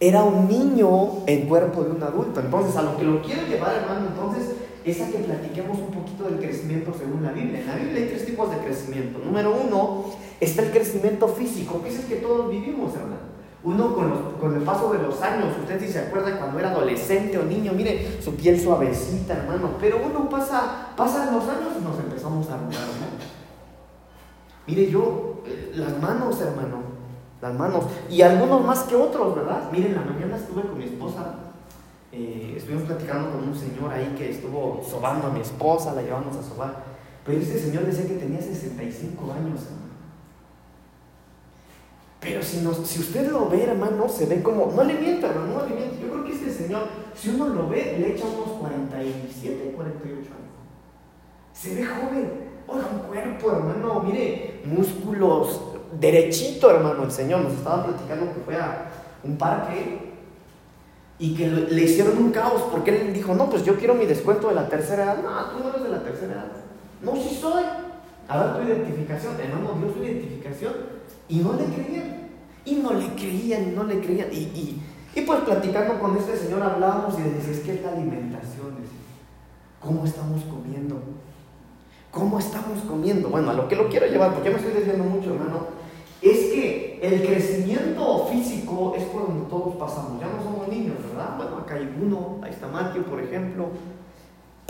era 0.00 0.24
un 0.24 0.48
niño 0.48 1.26
en 1.26 1.46
cuerpo 1.46 1.84
de 1.84 1.90
un 1.90 2.02
adulto. 2.02 2.40
Entonces, 2.40 2.74
a 2.76 2.82
lo 2.82 2.96
que 2.96 3.04
lo 3.04 3.22
quiero 3.22 3.46
llevar, 3.46 3.74
hermano, 3.76 4.08
entonces, 4.08 4.56
es 4.82 5.00
a 5.02 5.08
que 5.08 5.18
platiquemos 5.18 5.78
un 5.78 5.90
poquito 5.90 6.24
del 6.24 6.38
crecimiento 6.38 6.94
según 6.98 7.22
la 7.22 7.32
Biblia. 7.32 7.60
En 7.60 7.66
la 7.66 7.76
Biblia 7.76 8.02
hay 8.02 8.08
tres 8.08 8.24
tipos 8.24 8.50
de 8.50 8.56
crecimiento. 8.56 9.18
Número 9.18 9.54
uno, 9.54 10.06
está 10.40 10.62
el 10.62 10.70
crecimiento 10.70 11.28
físico, 11.28 11.82
que 11.82 11.90
es 11.90 11.98
el 11.98 12.06
que 12.06 12.16
todos 12.16 12.50
vivimos, 12.50 12.94
hermano. 12.94 13.30
Uno 13.62 13.94
con, 14.40 14.54
el 14.54 14.62
paso 14.62 14.92
de 14.92 15.02
los 15.02 15.20
años, 15.20 15.54
usted 15.60 15.78
si 15.80 15.92
se 15.92 15.98
acuerda 15.98 16.38
cuando 16.38 16.58
era 16.58 16.70
adolescente 16.70 17.36
o 17.36 17.42
niño, 17.42 17.72
mire, 17.74 18.20
su 18.22 18.34
piel 18.34 18.58
suavecita, 18.58 19.34
hermano. 19.34 19.72
Pero 19.78 19.98
uno 20.04 20.30
pasa, 20.30 20.88
pasan 20.96 21.34
los 21.34 21.44
años 21.44 21.72
y 21.78 21.84
nos 21.84 21.98
empezamos 21.98 22.48
a 22.48 22.54
arrugar, 22.54 22.80
¿no? 22.80 23.20
Mire, 24.66 24.90
yo, 24.90 25.42
eh, 25.46 25.72
las 25.74 26.00
manos, 26.00 26.40
hermano, 26.40 26.78
las 27.42 27.54
manos. 27.54 27.84
Y 28.08 28.22
algunos 28.22 28.64
más 28.64 28.84
que 28.84 28.96
otros, 28.96 29.36
¿verdad? 29.36 29.70
Miren, 29.70 29.94
la 29.94 30.02
mañana 30.02 30.36
estuve 30.36 30.62
con 30.62 30.78
mi 30.78 30.84
esposa, 30.84 31.34
eh, 32.12 32.54
estuvimos 32.56 32.84
platicando 32.84 33.30
con 33.30 33.48
un 33.48 33.54
señor 33.54 33.92
ahí 33.92 34.14
que 34.16 34.30
estuvo 34.30 34.82
sobando 34.88 35.26
a 35.26 35.30
mi 35.30 35.40
esposa, 35.40 35.92
la 35.92 36.02
llevamos 36.02 36.34
a 36.36 36.42
sobar. 36.42 36.82
Pero 37.26 37.38
ese 37.38 37.58
señor 37.58 37.84
decía 37.84 38.06
que 38.06 38.14
tenía 38.14 38.40
65 38.40 39.32
años, 39.32 39.60
Pero 42.20 42.42
si, 42.42 42.58
si 42.84 43.00
usted 43.00 43.30
lo 43.30 43.48
ve, 43.48 43.64
hermano, 43.64 44.08
se 44.08 44.26
ve 44.26 44.42
como. 44.42 44.70
No 44.72 44.84
le 44.84 44.94
miento, 44.94 45.26
hermano, 45.26 45.54
no 45.54 45.66
le 45.66 45.74
miento. 45.74 45.96
Yo 46.00 46.12
creo 46.12 46.24
que 46.24 46.32
este 46.32 46.52
señor, 46.52 46.82
si 47.14 47.30
uno 47.30 47.48
lo 47.48 47.68
ve, 47.68 47.96
le 47.98 48.12
echa 48.12 48.26
unos 48.26 48.58
47, 48.60 49.72
48 49.74 50.18
años. 50.18 50.28
Se 51.54 51.74
ve 51.74 51.84
joven. 51.84 52.50
Oiga, 52.66 52.88
un 52.92 53.08
cuerpo, 53.08 53.50
hermano, 53.50 54.00
mire, 54.00 54.60
músculos, 54.64 55.60
derechito, 55.98 56.70
hermano, 56.70 57.04
el 57.04 57.10
Señor. 57.10 57.40
Nos 57.40 57.54
estaba 57.54 57.86
platicando 57.86 58.32
que 58.32 58.40
fue 58.44 58.54
a 58.54 58.90
un 59.24 59.36
parque 59.36 60.12
y 61.18 61.34
que 61.34 61.48
le 61.48 61.82
hicieron 61.82 62.16
un 62.18 62.30
caos 62.30 62.62
porque 62.70 62.96
él 62.96 63.12
dijo, 63.12 63.34
no, 63.34 63.50
pues 63.50 63.64
yo 63.64 63.76
quiero 63.76 63.94
mi 63.94 64.06
descuento 64.06 64.48
de 64.48 64.54
la 64.54 64.68
tercera 64.68 65.04
edad. 65.04 65.18
No, 65.22 65.50
tú 65.50 65.64
no 65.64 65.70
eres 65.70 65.82
de 65.82 65.88
la 65.88 66.02
tercera 66.02 66.32
edad. 66.32 66.46
No, 67.02 67.16
sí 67.16 67.36
soy. 67.40 67.64
A 68.30 68.44
ver 68.44 68.56
tu 68.56 68.62
identificación. 68.62 69.34
Hermano, 69.40 69.74
dio 69.76 69.92
su 69.92 70.04
identificación 70.04 70.72
y 71.28 71.38
no 71.38 71.54
le 71.54 71.64
creían. 71.64 72.30
Y 72.64 72.74
no 72.76 72.92
le 72.92 73.08
creían, 73.14 73.72
y 73.72 73.74
no 73.74 73.84
le 73.84 74.00
creían. 74.00 74.28
Y, 74.32 74.80
y, 75.16 75.20
pues 75.22 75.40
platicando 75.40 75.98
con 75.98 76.16
este 76.16 76.36
señor 76.36 76.62
hablábamos 76.62 77.18
y 77.18 77.22
decía, 77.22 77.52
es 77.52 77.60
que 77.60 77.74
es 77.74 77.82
la 77.82 77.90
alimentación. 77.90 78.70
¿Cómo 79.80 80.04
estamos 80.04 80.44
comiendo? 80.44 81.02
¿Cómo 82.12 82.38
estamos 82.38 82.80
comiendo? 82.86 83.30
Bueno, 83.30 83.50
a 83.50 83.54
lo 83.54 83.66
que 83.66 83.74
lo 83.74 83.88
quiero 83.88 84.06
llevar, 84.06 84.34
porque 84.34 84.50
me 84.50 84.56
estoy 84.56 84.74
diciendo 84.74 85.04
mucho, 85.04 85.34
hermano, 85.34 85.66
es 86.22 86.38
que 86.52 87.00
el 87.02 87.26
crecimiento 87.26 88.26
físico 88.30 88.94
es 88.96 89.04
por 89.04 89.26
donde 89.26 89.48
todos 89.48 89.74
pasamos. 89.74 90.20
Ya 90.20 90.28
no 90.28 90.42
somos 90.42 90.68
niños, 90.68 90.96
¿verdad? 91.08 91.36
Bueno, 91.36 91.56
acá 91.56 91.74
hay 91.74 91.92
uno, 92.00 92.38
ahí 92.42 92.50
está 92.50 92.68
Matthew, 92.68 93.04
por 93.04 93.20
ejemplo. 93.20 93.70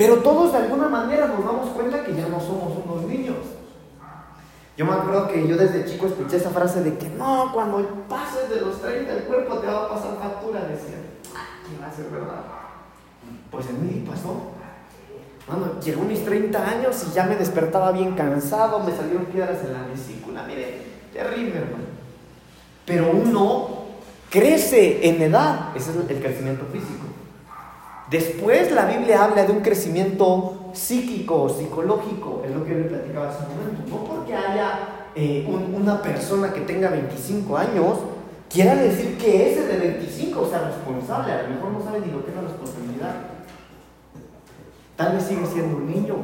Pero 0.00 0.16
todos 0.23 0.50
de 0.52 0.57
alguna 0.61 0.88
manera 0.88 1.26
nos 1.26 1.45
damos 1.45 1.69
cuenta 1.75 2.02
que 2.02 2.14
ya 2.14 2.26
no 2.26 2.40
somos 2.40 2.73
unos 2.87 3.04
niños. 3.04 3.37
Yo 4.75 4.87
me 4.87 4.92
acuerdo 4.92 5.28
que 5.28 5.47
yo 5.47 5.59
desde 5.59 5.85
chico 5.85 6.07
escuché 6.07 6.38
esa 6.38 6.49
frase 6.49 6.83
de 6.83 6.97
que 6.97 7.11
no, 7.11 7.50
cuando 7.52 7.87
pases 8.09 8.49
de 8.49 8.62
los 8.62 8.80
30 8.80 9.12
el 9.12 9.25
cuerpo 9.25 9.59
te 9.59 9.66
va 9.66 9.85
a 9.85 9.88
pasar 9.90 10.16
factura. 10.19 10.61
Decía, 10.61 10.97
ah, 11.37 11.45
¿qué 11.69 11.78
va 11.78 11.88
a 11.88 11.92
ser 11.92 12.07
verdad? 12.07 12.40
Pues 13.50 13.66
en 13.66 13.87
mí 13.87 14.07
pasó. 14.09 14.52
Bueno, 15.47 15.78
llegó 15.85 16.02
mis 16.04 16.25
30 16.25 16.66
años 16.66 17.07
y 17.07 17.14
ya 17.14 17.25
me 17.25 17.37
despertaba 17.37 17.92
bien 17.92 18.14
cansado, 18.14 18.78
me 18.78 18.97
salieron 18.97 19.26
piedras 19.26 19.59
en 19.66 19.75
la 19.75 19.83
vesícula, 19.83 20.45
mire, 20.45 20.80
terrible 21.12 21.57
hermano. 21.59 21.85
Pero 22.87 23.11
uno 23.11 23.69
crece 24.30 25.07
en 25.11 25.21
edad, 25.21 25.76
ese 25.76 25.90
es 25.90 25.97
el 26.09 26.23
crecimiento 26.23 26.64
físico. 26.73 27.09
Después 28.10 28.72
la 28.72 28.86
Biblia 28.86 29.22
habla 29.22 29.44
de 29.44 29.52
un 29.52 29.60
crecimiento 29.60 30.72
psíquico, 30.72 31.48
psicológico, 31.48 32.42
es 32.44 32.50
lo 32.50 32.64
que 32.64 32.72
yo 32.72 32.78
le 32.78 32.84
platicaba 32.84 33.28
hace 33.28 33.44
un 33.44 33.56
momento. 33.56 33.82
No 33.88 34.04
porque 34.04 34.34
haya 34.34 34.78
eh, 35.14 35.46
una 35.48 36.02
persona 36.02 36.52
que 36.52 36.62
tenga 36.62 36.90
25 36.90 37.56
años, 37.56 37.98
quiera 38.48 38.74
decir 38.74 39.16
que 39.16 39.52
ese 39.52 39.64
de 39.64 39.78
25 39.78 40.48
sea 40.48 40.58
responsable, 40.62 41.32
a 41.32 41.42
lo 41.42 41.48
mejor 41.50 41.70
no 41.70 41.84
sabe 41.84 42.00
ni 42.00 42.10
lo 42.10 42.24
que 42.24 42.30
es 42.30 42.36
la 42.36 42.42
responsabilidad. 42.42 43.14
Tal 44.96 45.12
vez 45.14 45.22
sigue 45.22 45.46
siendo 45.46 45.76
un 45.76 45.86
niño. 45.86 46.16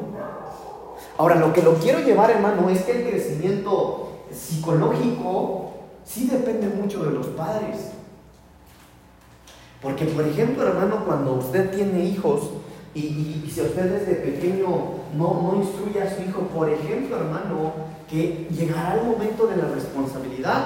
Ahora, 1.19 1.37
lo 1.37 1.53
que 1.53 1.63
lo 1.63 1.75
quiero 1.75 2.01
llevar, 2.01 2.31
hermano, 2.33 2.69
es 2.69 2.83
que 2.83 2.93
el 2.93 3.09
crecimiento 3.09 4.25
psicológico 4.33 5.71
sí 6.05 6.29
depende 6.31 6.69
mucho 6.69 7.05
de 7.05 7.13
los 7.13 7.29
padres. 7.29 7.93
Porque, 9.83 10.07
por 10.07 10.27
ejemplo, 10.27 10.67
hermano, 10.67 11.05
cuando 11.05 11.35
usted 11.35 11.71
tiene 11.71 12.05
hijos 12.05 12.51
y, 12.95 13.51
si 13.53 13.61
usted 13.61 14.01
desde 14.01 14.15
pequeño 14.15 14.67
no, 15.17 15.43
no 15.43 15.63
instruye 15.63 16.01
a 16.03 16.15
su 16.15 16.23
hijo, 16.23 16.43
por 16.43 16.69
ejemplo, 16.71 17.17
hermano, 17.17 17.73
que 18.09 18.49
llegará 18.51 18.95
el 18.95 19.07
momento 19.07 19.47
de 19.47 19.57
la 19.57 19.69
responsabilidad. 19.69 20.65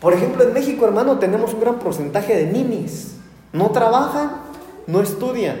Por 0.00 0.14
ejemplo, 0.14 0.42
en 0.44 0.52
México, 0.52 0.86
hermano, 0.86 1.18
tenemos 1.18 1.54
un 1.54 1.60
gran 1.60 1.78
porcentaje 1.78 2.36
de 2.36 2.46
ninis. 2.52 3.16
No 3.52 3.70
trabajan, 3.70 4.32
no 4.86 5.00
estudian. 5.00 5.58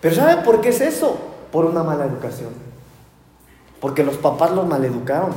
Pero 0.00 0.14
¿saben 0.14 0.42
por 0.44 0.60
qué 0.60 0.70
es 0.70 0.80
eso? 0.80 1.18
Por 1.52 1.64
una 1.64 1.82
mala 1.82 2.06
educación. 2.06 2.50
Porque 3.80 4.02
los 4.02 4.16
papás 4.16 4.50
los 4.50 4.66
maleducaron. 4.66 5.30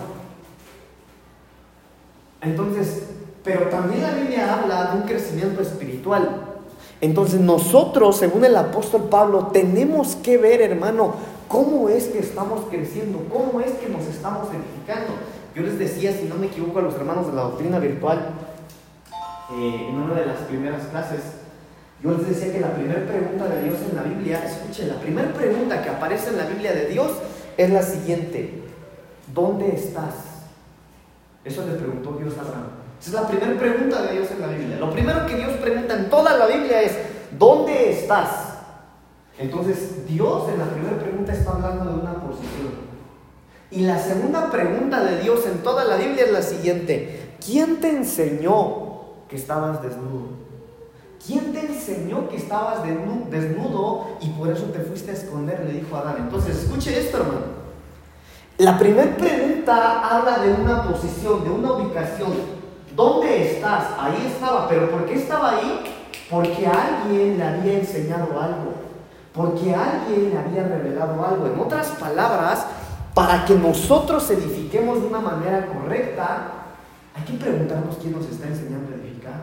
Entonces, 2.41 3.12
pero 3.43 3.67
también 3.69 4.03
la 4.03 4.13
Biblia 4.13 4.53
habla 4.53 4.91
de 4.91 4.97
un 5.01 5.03
crecimiento 5.03 5.61
espiritual. 5.61 6.53
Entonces 7.01 7.41
nosotros, 7.41 8.17
según 8.17 8.45
el 8.45 8.55
apóstol 8.55 9.09
Pablo, 9.09 9.47
tenemos 9.51 10.15
que 10.15 10.37
ver, 10.37 10.61
hermano, 10.61 11.15
cómo 11.49 11.89
es 11.89 12.05
que 12.05 12.19
estamos 12.19 12.61
creciendo, 12.69 13.25
cómo 13.31 13.59
es 13.59 13.71
que 13.73 13.89
nos 13.89 14.05
estamos 14.05 14.47
edificando. 14.47 15.13
Yo 15.53 15.63
les 15.63 15.77
decía, 15.77 16.13
si 16.13 16.23
no 16.25 16.35
me 16.35 16.47
equivoco, 16.47 16.79
a 16.79 16.81
los 16.81 16.95
hermanos 16.95 17.27
de 17.27 17.33
la 17.33 17.41
doctrina 17.43 17.79
virtual, 17.79 18.29
eh, 19.51 19.87
en 19.89 19.95
una 19.95 20.15
de 20.15 20.25
las 20.25 20.37
primeras 20.47 20.83
clases, 20.87 21.19
yo 22.01 22.11
les 22.11 22.27
decía 22.27 22.53
que 22.53 22.61
la 22.61 22.73
primera 22.73 23.05
pregunta 23.05 23.47
de 23.49 23.63
Dios 23.63 23.77
en 23.89 23.95
la 23.95 24.03
Biblia, 24.03 24.43
escuchen, 24.45 24.87
la 24.87 24.99
primera 24.99 25.33
pregunta 25.33 25.83
que 25.83 25.89
aparece 25.89 26.29
en 26.29 26.37
la 26.37 26.45
Biblia 26.45 26.71
de 26.73 26.87
Dios 26.87 27.11
es 27.57 27.69
la 27.69 27.83
siguiente, 27.83 28.63
¿dónde 29.33 29.75
estás? 29.75 30.15
Eso 31.43 31.65
le 31.67 31.73
preguntó 31.73 32.13
Dios 32.13 32.33
a 32.37 32.41
Abraham. 32.41 32.82
Esa 33.03 33.17
es 33.17 33.21
la 33.21 33.27
primera 33.27 33.59
pregunta 33.59 34.01
de 34.03 34.13
Dios 34.13 34.31
en 34.31 34.39
la 34.39 34.47
Biblia. 34.47 34.77
Lo 34.77 34.89
primero 34.89 35.25
que 35.25 35.35
Dios 35.35 35.51
pregunta 35.57 35.93
en 35.93 36.09
toda 36.09 36.37
la 36.37 36.47
Biblia 36.47 36.83
es, 36.83 36.97
¿dónde 37.37 37.91
estás? 37.91 38.29
Entonces, 39.37 40.07
Dios 40.07 40.43
en 40.47 40.57
la 40.57 40.65
primera 40.67 40.97
pregunta 40.97 41.33
está 41.33 41.51
hablando 41.51 41.83
de 41.83 41.99
una 41.99 42.13
posición. 42.13 42.71
Y 43.71 43.81
la 43.81 43.99
segunda 43.99 44.49
pregunta 44.49 45.03
de 45.03 45.19
Dios 45.19 45.45
en 45.45 45.63
toda 45.63 45.83
la 45.83 45.97
Biblia 45.97 46.23
es 46.23 46.31
la 46.31 46.41
siguiente. 46.41 47.35
¿Quién 47.45 47.81
te 47.81 47.89
enseñó 47.89 49.01
que 49.27 49.35
estabas 49.35 49.81
desnudo? 49.81 50.29
¿Quién 51.27 51.51
te 51.51 51.59
enseñó 51.59 52.29
que 52.29 52.37
estabas 52.37 52.83
desnudo 52.85 54.17
y 54.21 54.29
por 54.29 54.47
eso 54.47 54.67
te 54.67 54.79
fuiste 54.79 55.11
a 55.11 55.15
esconder? 55.15 55.65
Le 55.65 55.73
dijo 55.81 55.97
Adán. 55.97 56.15
Entonces, 56.19 56.55
escuche 56.55 56.97
esto, 56.97 57.17
hermano. 57.17 57.63
La 58.59 58.79
primera 58.79 59.13
pregunta 59.17 60.07
habla 60.07 60.39
de 60.39 60.53
una 60.53 60.83
posición, 60.83 61.43
de 61.43 61.49
una 61.49 61.73
ubicación. 61.73 62.62
¿Dónde 62.95 63.53
estás? 63.53 63.85
Ahí 63.97 64.31
estaba. 64.33 64.67
¿Pero 64.69 64.89
por 64.91 65.05
qué 65.05 65.15
estaba 65.15 65.57
ahí? 65.57 65.83
Porque 66.29 66.65
alguien 66.67 67.37
le 67.37 67.43
había 67.43 67.79
enseñado 67.79 68.39
algo. 68.39 68.73
Porque 69.33 69.73
alguien 69.73 70.29
le 70.29 70.37
había 70.37 70.63
revelado 70.63 71.25
algo. 71.25 71.47
En 71.47 71.59
otras 71.59 71.87
palabras, 71.91 72.67
para 73.13 73.45
que 73.45 73.55
nosotros 73.55 74.29
edifiquemos 74.29 75.01
de 75.01 75.07
una 75.07 75.19
manera 75.19 75.67
correcta, 75.67 76.51
hay 77.15 77.23
que 77.23 77.33
preguntarnos 77.33 77.97
quién 77.97 78.13
nos 78.13 78.27
está 78.27 78.47
enseñando 78.47 78.91
a 78.91 78.95
edificar. 78.95 79.33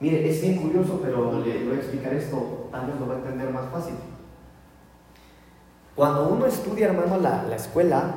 Mire, 0.00 0.28
es 0.28 0.42
bien 0.42 0.56
curioso, 0.56 0.98
pero 1.02 1.40
le 1.40 1.64
voy 1.64 1.76
a 1.76 1.80
explicar 1.80 2.12
esto, 2.14 2.68
tal 2.72 2.86
vez 2.86 2.98
lo 2.98 3.06
va 3.06 3.14
a 3.14 3.18
entender 3.18 3.50
más 3.50 3.70
fácil. 3.70 3.94
Cuando 5.94 6.28
uno 6.28 6.46
estudia, 6.46 6.86
hermano, 6.86 7.18
la, 7.18 7.42
la 7.44 7.56
escuela, 7.56 8.14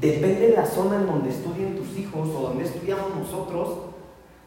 depende 0.00 0.48
de 0.48 0.56
la 0.56 0.66
zona 0.66 0.96
en 0.96 1.06
donde 1.06 1.30
estudien 1.30 1.76
tus 1.76 1.96
hijos 1.98 2.28
o 2.30 2.42
donde 2.42 2.64
estudiamos 2.64 3.14
nosotros, 3.14 3.78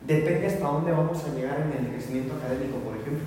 depende 0.02 0.48
hasta 0.48 0.66
dónde 0.66 0.92
vamos 0.92 1.24
a 1.24 1.36
llegar 1.36 1.60
en 1.60 1.86
el 1.86 1.92
crecimiento 1.92 2.36
académico, 2.36 2.78
por 2.80 2.98
ejemplo. 2.98 3.26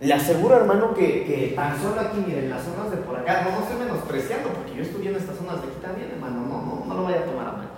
Le 0.00 0.14
aseguro, 0.14 0.56
hermano, 0.56 0.94
que, 0.94 1.24
que 1.24 1.52
tan 1.56 1.80
solo 1.80 2.00
aquí, 2.00 2.22
miren, 2.24 2.50
las 2.50 2.62
zonas 2.62 2.90
de 2.90 2.98
por 2.98 3.16
acá, 3.16 3.42
no, 3.42 3.50
no 3.50 3.62
estoy 3.62 3.78
menospreciando, 3.78 4.50
porque 4.50 4.76
yo 4.76 4.82
estudié 4.82 5.10
en 5.10 5.16
estas 5.16 5.36
zonas 5.36 5.60
de 5.60 5.68
aquí 5.68 5.78
también, 5.82 6.10
hermano, 6.12 6.46
no, 6.46 6.62
no, 6.62 6.84
no 6.86 6.94
lo 6.94 7.02
vaya 7.02 7.20
a 7.20 7.24
tomar 7.24 7.48
a 7.48 7.52
mal. 7.52 7.68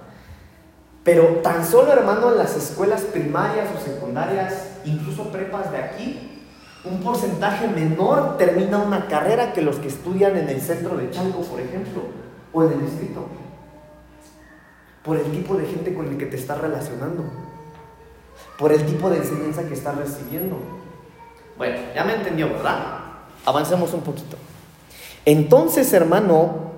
Pero 1.02 1.24
tan 1.42 1.64
solo, 1.64 1.92
hermano, 1.92 2.32
en 2.32 2.38
las 2.38 2.56
escuelas 2.56 3.02
primarias 3.02 3.68
o 3.74 3.82
secundarias, 3.82 4.80
incluso 4.84 5.32
prepas 5.32 5.72
de 5.72 5.78
aquí, 5.78 6.39
un 6.84 7.00
porcentaje 7.02 7.68
menor 7.68 8.38
termina 8.38 8.78
una 8.78 9.06
carrera 9.06 9.52
que 9.52 9.62
los 9.62 9.76
que 9.76 9.88
estudian 9.88 10.36
en 10.36 10.48
el 10.48 10.60
centro 10.60 10.96
de 10.96 11.10
Chango, 11.10 11.42
por 11.42 11.60
ejemplo, 11.60 12.02
o 12.52 12.62
en 12.64 12.72
el 12.72 12.80
distrito. 12.80 13.26
Por 15.02 15.16
el 15.16 15.30
tipo 15.30 15.54
de 15.54 15.66
gente 15.66 15.94
con 15.94 16.08
el 16.08 16.18
que 16.18 16.26
te 16.26 16.36
estás 16.36 16.58
relacionando. 16.58 17.24
Por 18.58 18.72
el 18.72 18.84
tipo 18.84 19.10
de 19.10 19.18
enseñanza 19.18 19.64
que 19.64 19.74
estás 19.74 19.96
recibiendo. 19.96 20.58
Bueno, 21.56 21.76
ya 21.94 22.04
me 22.04 22.14
entendió, 22.14 22.48
¿verdad? 22.48 23.00
Avancemos 23.44 23.92
un 23.94 24.02
poquito. 24.02 24.36
Entonces, 25.24 25.92
hermano, 25.92 26.72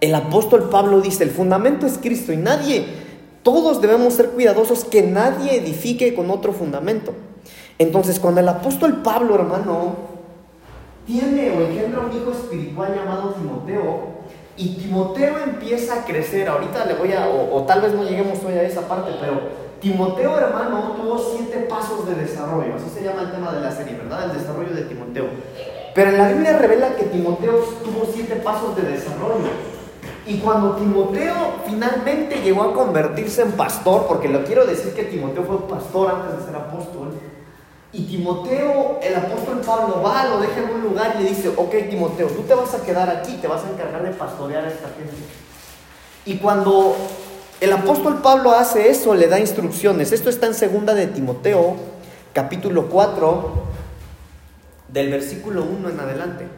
el 0.00 0.14
apóstol 0.14 0.68
Pablo 0.70 1.00
dice, 1.00 1.24
el 1.24 1.30
fundamento 1.30 1.86
es 1.86 1.98
Cristo 1.98 2.32
y 2.32 2.36
nadie 2.36 3.06
todos 3.46 3.80
debemos 3.80 4.14
ser 4.14 4.30
cuidadosos 4.30 4.84
que 4.84 5.02
nadie 5.02 5.54
edifique 5.54 6.16
con 6.16 6.32
otro 6.32 6.52
fundamento. 6.52 7.14
Entonces, 7.78 8.18
cuando 8.18 8.40
el 8.40 8.48
apóstol 8.48 9.02
Pablo, 9.02 9.34
hermano, 9.34 9.96
tiene 11.06 11.50
o 11.50 11.60
engendra 11.60 12.00
un 12.00 12.12
hijo 12.16 12.32
espiritual 12.32 12.94
llamado 12.94 13.34
Timoteo, 13.34 14.16
y 14.56 14.76
Timoteo 14.76 15.36
empieza 15.44 16.00
a 16.00 16.04
crecer, 16.04 16.48
ahorita 16.48 16.86
le 16.86 16.94
voy 16.94 17.12
a, 17.12 17.28
o, 17.28 17.62
tal 17.64 17.82
vez 17.82 17.92
no 17.92 18.04
lleguemos 18.04 18.42
hoy 18.42 18.54
a 18.54 18.62
esa 18.62 18.88
parte, 18.88 19.12
pero 19.20 19.40
Timoteo, 19.80 20.38
hermano, 20.38 20.94
tuvo 20.96 21.18
siete 21.18 21.66
pasos 21.68 22.08
de 22.08 22.14
desarrollo, 22.14 22.74
así 22.74 22.88
se 22.88 23.04
llama 23.04 23.22
el 23.22 23.32
tema 23.32 23.52
de 23.52 23.60
la 23.60 23.70
serie, 23.70 23.94
¿verdad? 23.98 24.30
El 24.30 24.38
desarrollo 24.38 24.74
de 24.74 24.82
Timoteo. 24.82 25.26
Pero 25.94 26.10
en 26.10 26.18
la 26.18 26.28
Biblia 26.28 26.58
revela 26.58 26.96
que 26.96 27.04
Timoteo 27.04 27.52
tuvo 27.84 28.06
siete 28.10 28.36
pasos 28.36 28.74
de 28.76 28.82
desarrollo. 28.82 29.50
Y 30.26 30.38
cuando 30.38 30.76
Timoteo 30.76 31.34
finalmente 31.66 32.40
llegó 32.42 32.62
a 32.62 32.72
convertirse 32.72 33.42
en 33.42 33.52
pastor, 33.52 34.06
porque 34.08 34.28
lo 34.28 34.42
quiero 34.44 34.64
decir 34.64 34.94
que 34.94 35.04
Timoteo 35.04 35.44
fue 35.44 35.68
pastor 35.68 36.10
antes 36.10 36.38
de 36.38 36.46
ser 36.46 36.56
apóstol, 36.56 37.12
y 37.96 38.02
Timoteo, 38.02 39.00
el 39.02 39.14
apóstol 39.14 39.62
Pablo 39.64 40.02
va, 40.02 40.26
lo 40.26 40.38
deja 40.38 40.60
en 40.60 40.68
un 40.68 40.82
lugar 40.82 41.16
y 41.18 41.22
le 41.22 41.30
dice, 41.30 41.48
ok 41.48 41.74
Timoteo, 41.88 42.26
tú 42.26 42.42
te 42.42 42.54
vas 42.54 42.74
a 42.74 42.82
quedar 42.82 43.08
aquí, 43.08 43.38
te 43.40 43.48
vas 43.48 43.64
a 43.64 43.70
encargar 43.70 44.02
de 44.02 44.10
pastorear 44.10 44.66
a 44.66 44.68
esta 44.68 44.88
gente. 44.88 45.16
Y 46.26 46.36
cuando 46.36 46.94
el 47.58 47.72
apóstol 47.72 48.20
Pablo 48.20 48.52
hace 48.52 48.90
eso, 48.90 49.14
le 49.14 49.28
da 49.28 49.40
instrucciones. 49.40 50.12
Esto 50.12 50.28
está 50.28 50.46
en 50.46 50.52
segunda 50.52 50.92
de 50.92 51.06
Timoteo, 51.06 51.76
capítulo 52.34 52.90
4, 52.90 53.52
del 54.88 55.10
versículo 55.10 55.64
1 55.64 55.88
en 55.88 55.98
adelante. 55.98 56.48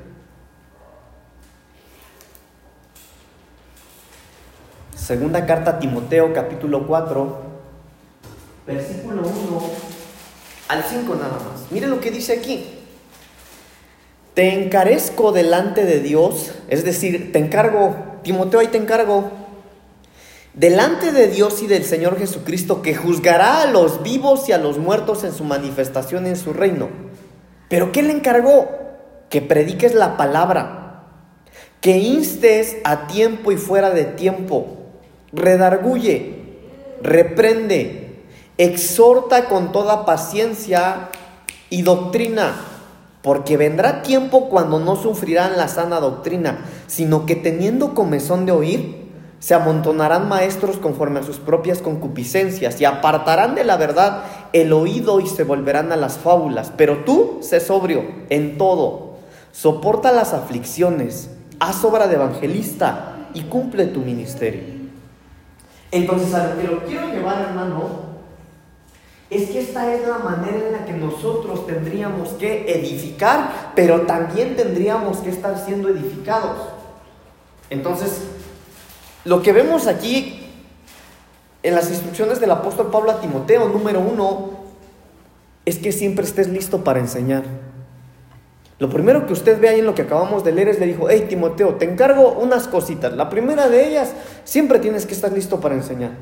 Segunda 4.96 5.46
carta 5.46 5.70
a 5.70 5.78
Timoteo, 5.78 6.34
capítulo 6.34 6.84
4, 6.84 7.42
versículo 8.66 9.22
1 9.22 9.97
al 10.68 10.84
5 10.84 11.14
nada 11.14 11.32
más. 11.32 11.70
Mire 11.70 11.86
lo 11.86 12.00
que 12.00 12.10
dice 12.10 12.34
aquí. 12.34 12.64
Te 14.34 14.54
encarezco 14.54 15.32
delante 15.32 15.84
de 15.84 16.00
Dios, 16.00 16.52
es 16.68 16.84
decir, 16.84 17.32
te 17.32 17.40
encargo, 17.40 17.96
Timoteo, 18.22 18.60
ahí 18.60 18.68
te 18.68 18.78
encargo, 18.78 19.32
delante 20.54 21.10
de 21.10 21.26
Dios 21.26 21.60
y 21.60 21.66
del 21.66 21.84
Señor 21.84 22.16
Jesucristo, 22.18 22.80
que 22.80 22.94
juzgará 22.94 23.62
a 23.62 23.66
los 23.66 24.04
vivos 24.04 24.48
y 24.48 24.52
a 24.52 24.58
los 24.58 24.78
muertos 24.78 25.24
en 25.24 25.32
su 25.32 25.42
manifestación 25.42 26.26
en 26.26 26.36
su 26.36 26.52
reino. 26.52 26.88
Pero 27.68 27.90
¿qué 27.90 28.02
le 28.02 28.12
encargó? 28.12 28.68
Que 29.28 29.42
prediques 29.42 29.94
la 29.94 30.16
palabra, 30.16 31.02
que 31.80 31.98
instes 31.98 32.76
a 32.84 33.08
tiempo 33.08 33.50
y 33.50 33.56
fuera 33.56 33.90
de 33.90 34.04
tiempo, 34.04 34.78
redarguye, 35.32 36.36
reprende, 37.02 38.07
exhorta 38.58 39.44
con 39.46 39.72
toda 39.72 40.04
paciencia 40.04 41.08
y 41.70 41.82
doctrina, 41.82 42.54
porque 43.22 43.56
vendrá 43.56 44.02
tiempo 44.02 44.48
cuando 44.48 44.80
no 44.80 44.96
sufrirán 44.96 45.56
la 45.56 45.68
sana 45.68 46.00
doctrina, 46.00 46.64
sino 46.88 47.24
que 47.24 47.36
teniendo 47.36 47.94
comezón 47.94 48.46
de 48.46 48.52
oír, 48.52 49.08
se 49.38 49.54
amontonarán 49.54 50.28
maestros 50.28 50.78
conforme 50.78 51.20
a 51.20 51.22
sus 51.22 51.38
propias 51.38 51.78
concupiscencias 51.78 52.80
y 52.80 52.84
apartarán 52.84 53.54
de 53.54 53.62
la 53.62 53.76
verdad 53.76 54.24
el 54.52 54.72
oído 54.72 55.20
y 55.20 55.28
se 55.28 55.44
volverán 55.44 55.92
a 55.92 55.96
las 55.96 56.18
fábulas. 56.18 56.72
Pero 56.76 57.04
tú, 57.04 57.38
sé 57.40 57.60
sobrio 57.60 58.02
en 58.30 58.58
todo, 58.58 59.18
soporta 59.52 60.10
las 60.10 60.32
aflicciones, 60.32 61.30
haz 61.60 61.84
obra 61.84 62.08
de 62.08 62.16
evangelista 62.16 63.28
y 63.32 63.42
cumple 63.42 63.86
tu 63.86 64.00
ministerio. 64.00 64.78
Entonces, 65.92 66.34
a 66.34 66.48
lo 66.48 66.60
que 66.60 66.66
lo 66.66 66.84
quiero 66.84 67.08
llevar, 67.08 67.40
hermano, 67.48 68.07
es 69.30 69.50
que 69.50 69.60
esta 69.60 69.94
es 69.94 70.06
la 70.06 70.18
manera 70.18 70.56
en 70.56 70.72
la 70.72 70.84
que 70.86 70.94
nosotros 70.94 71.66
tendríamos 71.66 72.30
que 72.30 72.72
edificar, 72.72 73.72
pero 73.74 74.02
también 74.02 74.56
tendríamos 74.56 75.18
que 75.18 75.30
estar 75.30 75.62
siendo 75.62 75.90
edificados. 75.90 76.56
Entonces, 77.68 78.22
lo 79.24 79.42
que 79.42 79.52
vemos 79.52 79.86
aquí 79.86 80.46
en 81.62 81.74
las 81.74 81.90
instrucciones 81.90 82.40
del 82.40 82.50
apóstol 82.52 82.90
Pablo 82.90 83.10
a 83.10 83.20
Timoteo, 83.20 83.68
número 83.68 84.00
uno, 84.00 84.50
es 85.66 85.78
que 85.78 85.92
siempre 85.92 86.24
estés 86.24 86.48
listo 86.48 86.82
para 86.82 86.98
enseñar. 86.98 87.42
Lo 88.78 88.88
primero 88.88 89.26
que 89.26 89.32
usted 89.34 89.60
ve 89.60 89.68
ahí 89.68 89.80
en 89.80 89.86
lo 89.86 89.94
que 89.94 90.02
acabamos 90.02 90.44
de 90.44 90.52
leer 90.52 90.68
es 90.68 90.78
le 90.78 90.86
dijo, 90.86 91.10
hey 91.10 91.26
Timoteo, 91.28 91.74
te 91.74 91.84
encargo 91.84 92.38
unas 92.40 92.68
cositas. 92.68 93.12
La 93.12 93.28
primera 93.28 93.68
de 93.68 93.88
ellas, 93.88 94.12
siempre 94.44 94.78
tienes 94.78 95.04
que 95.04 95.12
estar 95.12 95.32
listo 95.32 95.60
para 95.60 95.74
enseñar. 95.74 96.12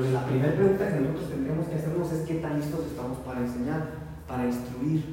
Entonces 0.00 0.18
la 0.18 0.26
primera 0.26 0.54
pregunta 0.54 0.88
que 0.88 1.00
nosotros 1.00 1.28
tendríamos 1.28 1.68
que 1.68 1.74
hacernos 1.74 2.12
es 2.12 2.26
qué 2.26 2.34
tan 2.36 2.58
listos 2.58 2.86
estamos 2.86 3.18
para 3.18 3.40
enseñar, 3.40 3.86
para 4.26 4.46
instruir. 4.46 5.04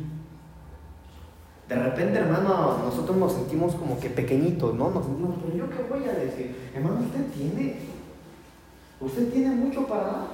De 1.68 1.76
repente, 1.76 2.20
hermano, 2.20 2.78
nosotros 2.86 3.18
nos 3.18 3.34
sentimos 3.34 3.76
como 3.76 4.00
que 4.00 4.10
pequeñitos, 4.10 4.74
¿no? 4.76 4.90
Nos 4.92 5.04
sentimos, 5.04 5.36
pero 5.44 5.58
yo 5.58 5.70
qué 5.70 5.84
voy 5.90 6.08
a 6.08 6.14
decir, 6.14 6.72
hermano, 6.74 7.02
usted 7.02 7.26
tiene, 7.36 7.80
usted 9.02 9.30
tiene 9.34 9.56
mucho 9.56 9.86
para 9.86 10.04
dar. 10.04 10.28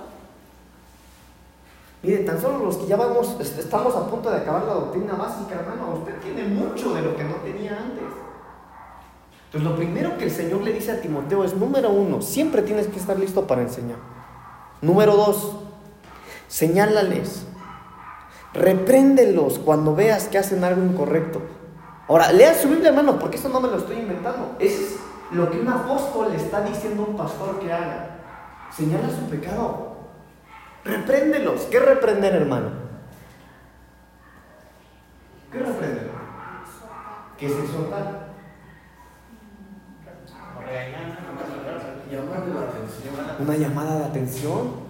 Mire, 2.03 2.17
tan 2.19 2.39
solo 2.39 2.63
los 2.63 2.77
que 2.77 2.85
ya 2.85 2.97
vamos, 2.97 3.35
estamos 3.39 3.95
a 3.95 4.07
punto 4.07 4.29
de 4.29 4.37
acabar 4.37 4.65
la 4.65 4.73
doctrina 4.75 5.13
básica, 5.13 5.61
hermano, 5.61 5.95
usted 5.97 6.13
tiene 6.19 6.47
mucho 6.49 6.93
de 6.93 7.01
lo 7.01 7.17
que 7.17 7.23
no 7.23 7.35
tenía 7.37 7.71
antes. 7.71 8.03
Entonces, 9.45 9.67
lo 9.67 9.75
primero 9.75 10.15
que 10.19 10.25
el 10.25 10.31
Señor 10.31 10.61
le 10.61 10.73
dice 10.73 10.91
a 10.91 11.01
Timoteo 11.01 11.43
es, 11.43 11.55
número 11.55 11.89
uno, 11.89 12.21
siempre 12.21 12.61
tienes 12.61 12.85
que 12.85 12.99
estar 12.99 13.17
listo 13.17 13.47
para 13.47 13.63
enseñar. 13.63 14.13
Número 14.83 15.15
dos, 15.15 15.55
señálales, 16.49 17.45
repréndelos 18.53 19.57
cuando 19.59 19.95
veas 19.95 20.27
que 20.27 20.37
hacen 20.37 20.61
algo 20.65 20.83
incorrecto. 20.83 21.41
Ahora, 22.09 22.33
lea 22.33 22.53
su 22.53 22.67
Biblia, 22.67 22.89
hermano, 22.89 23.17
porque 23.17 23.37
esto 23.37 23.47
no 23.47 23.61
me 23.61 23.69
lo 23.69 23.77
estoy 23.77 23.99
inventando. 23.99 24.57
Es 24.59 24.97
lo 25.31 25.49
que 25.49 25.61
un 25.61 25.69
apóstol 25.69 26.31
le 26.31 26.35
está 26.35 26.59
diciendo 26.63 27.03
a 27.03 27.05
un 27.11 27.15
pastor 27.15 27.61
que 27.61 27.71
haga. 27.71 28.17
Señala 28.75 29.07
su 29.07 29.29
pecado. 29.29 29.95
Repréndelos. 30.83 31.61
¿Qué 31.71 31.79
reprender, 31.79 32.35
hermano? 32.35 32.71
¿Qué 35.49 35.59
reprender? 35.59 36.11
¿Qué 37.37 37.45
es 37.45 37.53
exhortar? 37.53 38.33
Una 43.39 43.55
llamada 43.55 43.99
de 43.99 44.05
atención. 44.05 44.83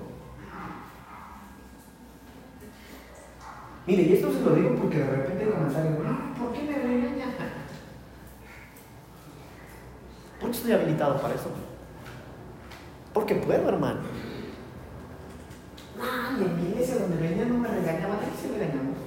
Mire, 3.85 4.03
y 4.03 4.13
esto 4.13 4.31
se 4.31 4.41
lo 4.41 4.55
digo 4.55 4.75
porque 4.75 4.97
de 4.97 5.05
repente 5.05 5.49
comentarios, 5.49 5.97
¿por 6.39 6.53
qué 6.53 6.61
me 6.63 6.73
regaña? 6.73 7.25
¿Por 10.39 10.49
qué 10.49 10.57
estoy 10.57 10.71
habilitado 10.71 11.21
para 11.21 11.35
eso? 11.35 11.49
Porque 13.13 13.35
puedo, 13.35 13.69
hermano. 13.69 13.99
Ah, 16.01 16.37
en 16.39 16.55
mi 16.57 16.69
iglesia 16.69 16.95
donde 16.95 17.17
venía 17.17 17.45
no 17.45 17.57
me 17.57 17.67
regañaban, 17.67 18.17
aquí 18.17 18.41
se 18.41 18.47
regañamos. 18.57 18.97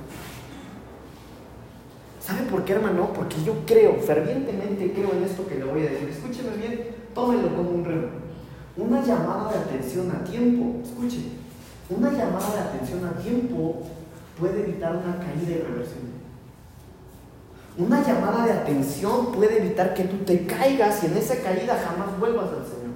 ¿Sabe 2.21 2.43
por 2.51 2.65
qué, 2.65 2.73
hermano? 2.75 3.13
Porque 3.13 3.43
yo 3.45 3.55
creo, 3.67 3.95
fervientemente 4.01 4.93
creo 4.93 5.13
en 5.13 5.23
esto 5.25 5.47
que 5.47 5.57
le 5.57 5.65
voy 5.65 5.87
a 5.87 5.91
decir. 5.91 6.09
Escúcheme 6.09 6.57
bien, 6.57 6.96
tómelo 7.17 7.57
como 7.57 7.71
un 7.71 7.85
remo. 7.85 8.09
Una 8.77 9.03
llamada 9.03 9.51
de 9.51 9.59
atención 9.59 10.13
a 10.13 10.23
tiempo, 10.23 10.83
escuche, 10.85 11.23
una 11.89 12.11
llamada 12.11 12.55
de 12.55 12.61
atención 12.61 13.05
a 13.07 13.19
tiempo 13.19 13.83
puede 14.39 14.61
evitar 14.61 14.93
una 14.93 15.19
caída 15.19 15.57
irreversible. 15.57 16.11
Una 17.79 18.07
llamada 18.07 18.45
de 18.45 18.53
atención 18.53 19.33
puede 19.33 19.59
evitar 19.59 19.95
que 19.95 20.05
tú 20.05 20.19
te 20.19 20.47
caigas 20.47 21.03
y 21.03 21.07
en 21.07 21.17
esa 21.17 21.37
caída 21.37 21.83
jamás 21.83 22.19
vuelvas 22.21 22.51
al 22.51 22.65
Señor. 22.67 22.95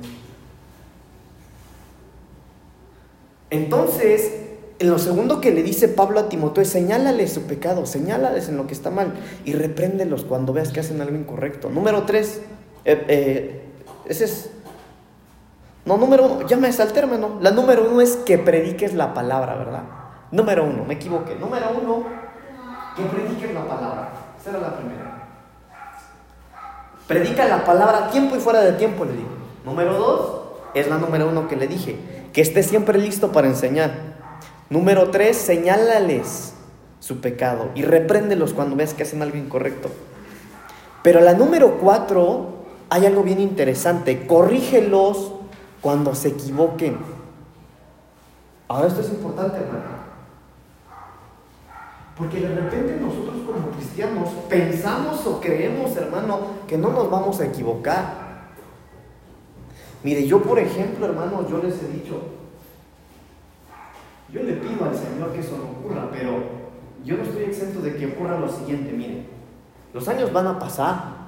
Entonces, 3.48 4.32
en 4.78 4.90
lo 4.90 4.98
segundo 4.98 5.40
que 5.40 5.50
le 5.50 5.62
dice 5.62 5.88
Pablo 5.88 6.20
a 6.20 6.28
Timoteo 6.28 6.62
es 6.62 6.68
señálale 6.68 7.26
su 7.26 7.42
pecado, 7.42 7.86
señálales 7.86 8.48
en 8.48 8.58
lo 8.58 8.66
que 8.66 8.74
está 8.74 8.90
mal 8.90 9.14
y 9.46 9.54
repréndelos 9.54 10.24
cuando 10.24 10.52
veas 10.52 10.72
que 10.72 10.80
hacen 10.80 11.00
algo 11.00 11.16
incorrecto. 11.16 11.70
Número 11.70 12.04
tres, 12.04 12.40
eh, 12.84 13.04
eh, 13.08 13.69
ese 14.10 14.24
es... 14.24 14.50
No, 15.84 15.96
número 15.96 16.26
uno, 16.26 16.46
ya 16.46 16.56
me 16.56 16.70
salté 16.72 16.98
hermano. 16.98 17.38
La 17.40 17.50
número 17.50 17.88
uno 17.90 18.00
es 18.00 18.16
que 18.16 18.36
prediques 18.38 18.92
la 18.94 19.14
palabra, 19.14 19.54
¿verdad? 19.54 19.82
Número 20.30 20.64
uno, 20.64 20.84
me 20.84 20.94
equivoqué. 20.94 21.36
Número 21.36 21.66
uno, 21.80 22.04
que 22.96 23.02
prediques 23.04 23.54
la 23.54 23.64
palabra. 23.66 24.10
Esa 24.38 24.50
era 24.50 24.58
la 24.60 24.76
primera. 24.76 25.28
Predica 27.06 27.48
la 27.48 27.64
palabra 27.64 28.10
tiempo 28.10 28.36
y 28.36 28.40
fuera 28.40 28.60
de 28.60 28.72
tiempo, 28.72 29.04
le 29.04 29.12
digo. 29.12 29.30
Número 29.64 29.94
dos, 29.94 30.40
es 30.74 30.88
la 30.88 30.98
número 30.98 31.28
uno 31.28 31.48
que 31.48 31.56
le 31.56 31.66
dije 31.66 31.98
que 32.32 32.40
esté 32.40 32.62
siempre 32.62 32.98
listo 32.98 33.32
para 33.32 33.46
enseñar. 33.46 33.92
Número 34.68 35.10
tres, 35.10 35.36
señálales 35.36 36.54
su 37.00 37.20
pecado 37.20 37.70
y 37.74 37.82
repréndelos 37.82 38.52
cuando 38.52 38.76
ves 38.76 38.94
que 38.94 39.02
hacen 39.02 39.22
algo 39.22 39.36
incorrecto. 39.36 39.88
Pero 41.02 41.20
la 41.20 41.32
número 41.32 41.78
cuatro, 41.78 42.59
hay 42.90 43.06
algo 43.06 43.22
bien 43.22 43.40
interesante, 43.40 44.26
corrígelos 44.26 45.32
cuando 45.80 46.14
se 46.14 46.28
equivoquen. 46.28 46.98
Ahora 48.66 48.88
esto 48.88 49.00
es 49.00 49.10
importante, 49.10 49.58
hermano. 49.58 50.00
Porque 52.16 52.40
de 52.40 52.54
repente 52.54 52.98
nosotros 53.00 53.36
como 53.46 53.70
cristianos 53.70 54.28
pensamos 54.48 55.24
o 55.26 55.40
creemos, 55.40 55.96
hermano, 55.96 56.40
que 56.66 56.76
no 56.76 56.90
nos 56.90 57.08
vamos 57.08 57.40
a 57.40 57.46
equivocar. 57.46 58.30
Mire, 60.02 60.26
yo 60.26 60.42
por 60.42 60.58
ejemplo, 60.58 61.06
hermano, 61.06 61.48
yo 61.48 61.58
les 61.58 61.80
he 61.82 61.88
dicho, 61.88 62.20
yo 64.32 64.42
le 64.42 64.54
pido 64.54 64.84
al 64.84 64.96
Señor 64.96 65.32
que 65.32 65.40
eso 65.40 65.56
no 65.56 65.78
ocurra, 65.78 66.08
pero 66.10 66.42
yo 67.04 67.16
no 67.16 67.22
estoy 67.22 67.44
exento 67.44 67.80
de 67.80 67.96
que 67.96 68.06
ocurra 68.06 68.38
lo 68.38 68.48
siguiente, 68.48 68.92
mire, 68.92 69.26
los 69.94 70.06
años 70.08 70.32
van 70.32 70.48
a 70.48 70.58
pasar. 70.58 71.19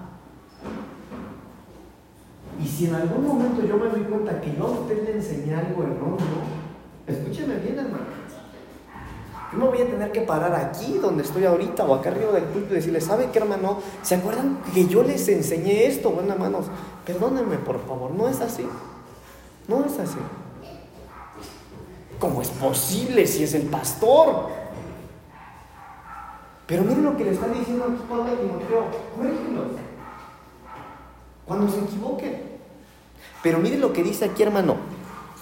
Y 2.63 2.67
si 2.67 2.87
en 2.87 2.95
algún 2.95 3.27
momento 3.27 3.67
yo 3.67 3.77
me 3.77 3.89
doy 3.89 4.03
cuenta 4.03 4.41
que 4.41 4.55
yo 4.55 4.65
a 4.65 4.71
usted 4.71 5.03
le 5.05 5.15
enseñé 5.15 5.55
algo 5.55 5.83
erróneo, 5.83 6.17
escúcheme 7.07 7.57
bien, 7.57 7.79
hermano. 7.79 8.05
Yo 9.53 9.59
me 9.59 9.67
voy 9.67 9.83
a 9.83 9.87
tener 9.87 10.13
que 10.13 10.21
parar 10.23 10.55
aquí 10.55 10.99
donde 10.99 11.25
estoy 11.25 11.45
ahorita 11.45 11.85
o 11.85 11.95
acá 11.95 12.11
arriba 12.11 12.33
del 12.33 12.45
culto 12.45 12.73
y 12.73 12.77
decirle, 12.77 13.01
¿sabe 13.01 13.31
qué 13.33 13.41
hermano? 13.41 13.81
¿Se 14.03 14.15
acuerdan 14.15 14.61
que 14.73 14.87
yo 14.87 15.03
les 15.03 15.29
enseñé 15.29 15.87
esto? 15.87 16.11
Bueno, 16.11 16.33
hermanos, 16.33 16.67
perdónenme 17.05 17.59
por 17.59 17.85
favor, 17.85 18.13
no 18.13 18.29
es 18.29 18.41
así. 18.41 18.67
No 19.67 19.85
es 19.85 19.99
así. 19.99 20.19
¿Cómo 22.19 22.41
es 22.41 22.49
posible 22.49 23.27
si 23.27 23.43
es 23.43 23.55
el 23.55 23.63
pastor? 23.63 24.49
Pero 26.67 26.85
miren 26.85 27.05
lo 27.05 27.17
que 27.17 27.25
le 27.25 27.33
está 27.33 27.49
diciendo 27.49 27.85
aquí 27.85 28.03
Pablo 28.09 28.25
a 28.25 28.41
Timoteo, 28.41 28.85
corrígelos. 29.17 29.67
cuando 31.45 31.71
se 31.71 31.81
equivoquen. 31.81 32.52
Pero 33.43 33.59
mire 33.59 33.79
lo 33.79 33.93
que 33.93 34.03
dice 34.03 34.27
aquí, 34.27 34.43
hermano. 34.43 34.77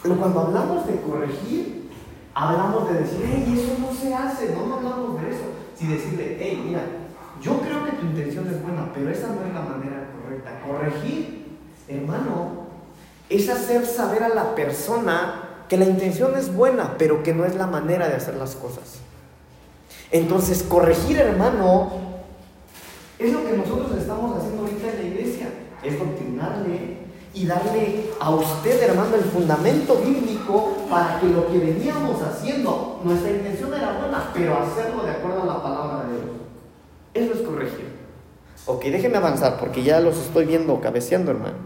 Cuando 0.03 0.41
hablamos 0.41 0.87
de 0.87 1.01
corregir, 1.03 1.91
hablamos 2.35 2.89
de 2.91 3.01
decir, 3.01 3.21
hey, 3.25 3.55
eso 3.59 3.77
no 3.79 3.95
se 3.95 4.15
hace, 4.15 4.55
no, 4.55 4.75
hablamos 4.75 5.21
de 5.21 5.31
eso. 5.31 5.43
Si 5.77 5.87
decirle, 5.87 6.39
hey, 6.41 6.63
mira, 6.65 6.81
yo 7.43 7.61
creo 7.61 7.85
que 7.85 7.93
tu 7.93 8.07
intención 8.07 8.47
es 8.49 8.63
buena, 8.63 8.91
pero 8.95 9.11
esa 9.11 9.29
no 9.29 9.45
es 9.47 9.53
la 9.53 9.61
manera 9.61 10.11
correcta. 10.23 10.61
Corregir, 10.67 11.59
hermano, 11.89 12.67
es 13.29 13.49
hacer 13.49 13.85
saber 13.85 14.23
a 14.23 14.31
la 14.31 14.55
persona 14.55 15.43
que 15.69 15.77
la 15.77 15.85
intención 15.85 16.37
es 16.37 16.55
buena, 16.55 16.97
pero 16.99 17.23
que 17.23 17.35
no 17.35 17.45
es 17.45 17.55
la 17.55 17.67
manera 17.67 18.09
de 18.09 18.15
hacer 18.15 18.37
las 18.37 18.57
cosas. 18.57 18.99
Entonces, 20.11 20.63
corregir, 20.63 21.19
hermano, 21.19 21.91
es 23.19 23.33
lo 23.33 23.45
que 23.45 23.57
nosotros 23.57 23.93
estamos 23.99 24.39
haciendo 24.39 24.63
ahorita 24.63 24.91
en 24.91 24.97
la 24.97 25.03
iglesia, 25.03 25.49
es 25.85 25.99
doctrinarle 25.99 27.00
y 27.41 27.47
darle 27.47 28.11
a 28.21 28.31
usted, 28.31 28.83
hermano, 28.83 29.17
el 29.17 29.23
fundamento 29.23 29.97
bíblico 29.97 30.77
para 30.91 31.19
que 31.19 31.27
lo 31.29 31.51
que 31.51 31.59
veníamos 31.59 32.21
haciendo, 32.21 33.01
nuestra 33.03 33.31
intención 33.31 33.73
era 33.73 33.99
buena, 33.99 34.31
pero 34.35 34.59
hacerlo 34.59 35.05
de 35.05 35.13
acuerdo 35.13 35.45
a 35.45 35.47
la 35.47 35.63
palabra 35.63 36.05
de 36.07 36.17
Dios. 36.17 36.37
Eso 37.15 37.41
es 37.41 37.41
corregir. 37.41 37.93
Ok, 38.67 38.85
déjeme 38.85 39.17
avanzar 39.17 39.59
porque 39.59 39.83
ya 39.83 40.01
los 40.01 40.19
estoy 40.19 40.45
viendo 40.45 40.79
cabeceando, 40.83 41.31
hermano. 41.31 41.57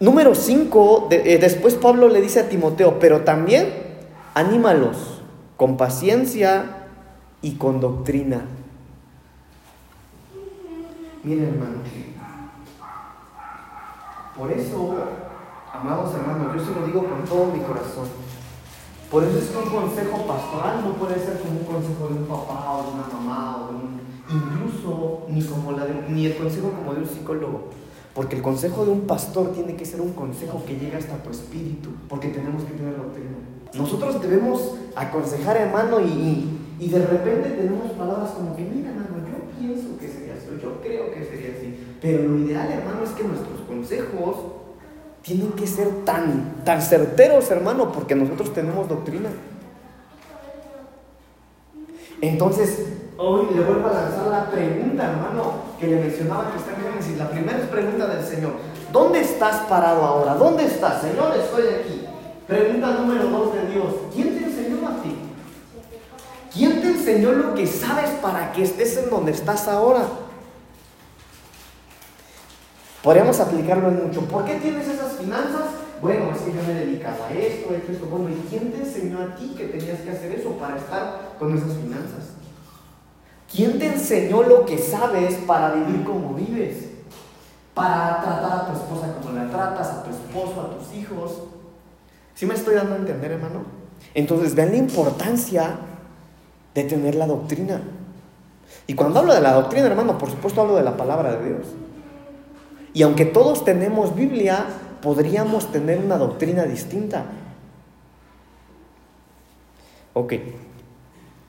Número 0.00 0.34
5, 0.34 1.08
eh, 1.10 1.38
después 1.40 1.74
Pablo 1.74 2.10
le 2.10 2.20
dice 2.20 2.40
a 2.40 2.48
Timoteo, 2.50 2.98
pero 2.98 3.22
también 3.22 3.72
anímalos 4.34 5.22
con 5.56 5.78
paciencia 5.78 6.88
y 7.40 7.54
con 7.54 7.80
doctrina. 7.80 8.44
Miren, 11.22 11.44
hermano, 11.54 11.78
por 14.36 14.50
eso, 14.50 14.94
amados 15.72 16.14
hermanos, 16.14 16.56
yo 16.56 16.64
se 16.64 16.80
lo 16.80 16.86
digo 16.86 17.04
con 17.04 17.24
todo 17.24 17.46
mi 17.52 17.60
corazón. 17.60 18.08
Por 19.10 19.22
eso 19.22 19.38
es 19.38 19.44
que 19.44 19.58
un 19.58 19.70
consejo 19.70 20.26
pastoral 20.26 20.82
no 20.82 20.94
puede 20.94 21.14
ser 21.14 21.38
como 21.38 21.60
un 21.60 21.66
consejo 21.66 22.08
de 22.08 22.14
un 22.20 22.26
papá 22.26 22.72
o 22.72 22.82
de 22.82 22.90
una 22.94 23.06
mamá 23.06 23.56
o 23.56 23.68
de 23.68 23.76
un, 23.76 24.00
incluso 24.28 25.26
ni 25.28 25.42
como 25.42 25.72
la 25.72 25.86
ni 26.08 26.26
el 26.26 26.36
consejo 26.36 26.70
como 26.70 26.94
de 26.94 27.00
un 27.02 27.08
psicólogo. 27.08 27.70
Porque 28.14 28.36
el 28.36 28.42
consejo 28.42 28.84
de 28.84 28.92
un 28.92 29.02
pastor 29.02 29.52
tiene 29.52 29.76
que 29.76 29.84
ser 29.84 30.00
un 30.00 30.12
consejo 30.12 30.64
que 30.64 30.78
llega 30.78 30.98
hasta 30.98 31.16
tu 31.22 31.30
espíritu, 31.30 31.90
porque 32.08 32.28
tenemos 32.28 32.62
que 32.62 32.72
tener 32.72 32.96
doctrina. 32.96 33.36
Nosotros 33.74 34.20
debemos 34.20 34.76
aconsejar, 34.94 35.56
hermano, 35.56 36.00
y, 36.00 36.58
y, 36.78 36.88
de 36.88 37.04
repente 37.04 37.50
tenemos 37.50 37.90
palabras 37.92 38.30
como 38.30 38.54
que, 38.54 38.62
mira, 38.62 38.90
hermano, 38.90 39.18
yo 39.26 39.58
pienso 39.58 39.98
que 39.98 40.08
sería 40.08 40.34
así, 40.34 40.46
yo 40.62 40.80
creo 40.80 41.12
que 41.12 41.24
sería. 41.24 41.43
Pero 42.04 42.22
lo 42.22 42.36
ideal, 42.36 42.70
hermano, 42.70 43.02
es 43.02 43.12
que 43.12 43.24
nuestros 43.24 43.62
consejos 43.66 44.36
tienen 45.22 45.52
que 45.52 45.66
ser 45.66 45.88
tan, 46.04 46.62
tan 46.62 46.82
certeros, 46.82 47.50
hermano, 47.50 47.92
porque 47.92 48.14
nosotros 48.14 48.52
tenemos 48.52 48.86
doctrina. 48.90 49.30
Entonces, 52.20 52.88
hoy 53.16 53.46
le 53.54 53.62
vuelvo 53.62 53.88
a 53.88 53.92
lanzar 53.92 54.26
la 54.26 54.50
pregunta, 54.50 55.12
hermano, 55.12 55.52
que 55.80 55.86
le 55.86 55.96
mencionaba 55.96 56.50
que 56.52 56.58
está 56.58 56.72
en 56.72 56.92
Génesis. 56.92 57.16
La 57.16 57.30
primera 57.30 57.58
es 57.58 57.68
pregunta 57.68 58.06
del 58.06 58.22
Señor. 58.22 58.52
¿Dónde 58.92 59.22
estás 59.22 59.62
parado 59.62 60.04
ahora? 60.04 60.34
¿Dónde 60.34 60.66
estás? 60.66 61.00
Señor, 61.00 61.34
estoy 61.38 61.68
aquí. 61.68 62.04
Pregunta 62.46 62.98
número 62.98 63.30
dos 63.30 63.54
de 63.54 63.72
Dios. 63.72 63.94
¿Quién 64.12 64.38
te 64.38 64.44
enseñó 64.44 64.86
a 64.88 65.02
ti? 65.02 65.16
¿Quién 66.52 66.82
te 66.82 66.88
enseñó 66.88 67.32
lo 67.32 67.54
que 67.54 67.66
sabes 67.66 68.10
para 68.20 68.52
que 68.52 68.62
estés 68.62 68.94
en 68.98 69.08
donde 69.08 69.32
estás 69.32 69.68
ahora? 69.68 70.02
Podríamos 73.04 73.38
aplicarlo 73.38 73.88
en 73.88 74.06
mucho. 74.06 74.22
¿Por 74.22 74.46
qué 74.46 74.54
tienes 74.54 74.88
esas 74.88 75.12
finanzas? 75.12 75.66
Bueno, 76.00 76.30
es 76.34 76.40
que 76.40 76.54
yo 76.54 76.62
me 76.66 76.72
dedicaba 76.72 77.26
a 77.28 77.32
esto, 77.34 77.74
esto, 77.74 77.92
esto. 77.92 78.06
Bueno, 78.06 78.30
¿y 78.30 78.48
quién 78.48 78.72
te 78.72 78.78
enseñó 78.78 79.20
a 79.20 79.36
ti 79.36 79.54
que 79.54 79.66
tenías 79.66 80.00
que 80.00 80.10
hacer 80.10 80.32
eso 80.32 80.52
para 80.52 80.78
estar 80.78 81.34
con 81.38 81.54
esas 81.54 81.74
finanzas? 81.74 82.32
¿Quién 83.54 83.78
te 83.78 83.88
enseñó 83.88 84.42
lo 84.42 84.64
que 84.64 84.78
sabes 84.78 85.34
para 85.46 85.74
vivir 85.74 86.02
como 86.02 86.32
vives? 86.32 86.88
Para 87.74 88.22
tratar 88.22 88.60
a 88.60 88.66
tu 88.68 88.72
esposa 88.72 89.14
como 89.20 89.36
la 89.36 89.50
tratas, 89.50 89.86
a 89.86 90.02
tu 90.02 90.10
esposo, 90.10 90.62
a 90.62 90.78
tus 90.78 90.94
hijos. 90.96 91.42
¿Sí 92.34 92.46
me 92.46 92.54
estoy 92.54 92.74
dando 92.74 92.94
a 92.94 92.98
entender, 92.98 93.32
hermano? 93.32 93.64
Entonces, 94.14 94.54
vean 94.54 94.70
la 94.70 94.78
importancia 94.78 95.76
de 96.74 96.84
tener 96.84 97.16
la 97.16 97.26
doctrina. 97.26 97.82
Y 98.86 98.94
cuando 98.94 99.20
hablo 99.20 99.34
de 99.34 99.42
la 99.42 99.52
doctrina, 99.52 99.88
hermano, 99.88 100.16
por 100.16 100.30
supuesto 100.30 100.62
hablo 100.62 100.76
de 100.76 100.84
la 100.84 100.96
palabra 100.96 101.36
de 101.36 101.48
Dios. 101.48 101.66
Y 102.94 103.02
aunque 103.02 103.26
todos 103.26 103.64
tenemos 103.64 104.14
Biblia, 104.14 104.66
podríamos 105.02 105.70
tener 105.70 105.98
una 105.98 106.16
doctrina 106.16 106.62
distinta. 106.62 107.26
Ok. 110.14 110.34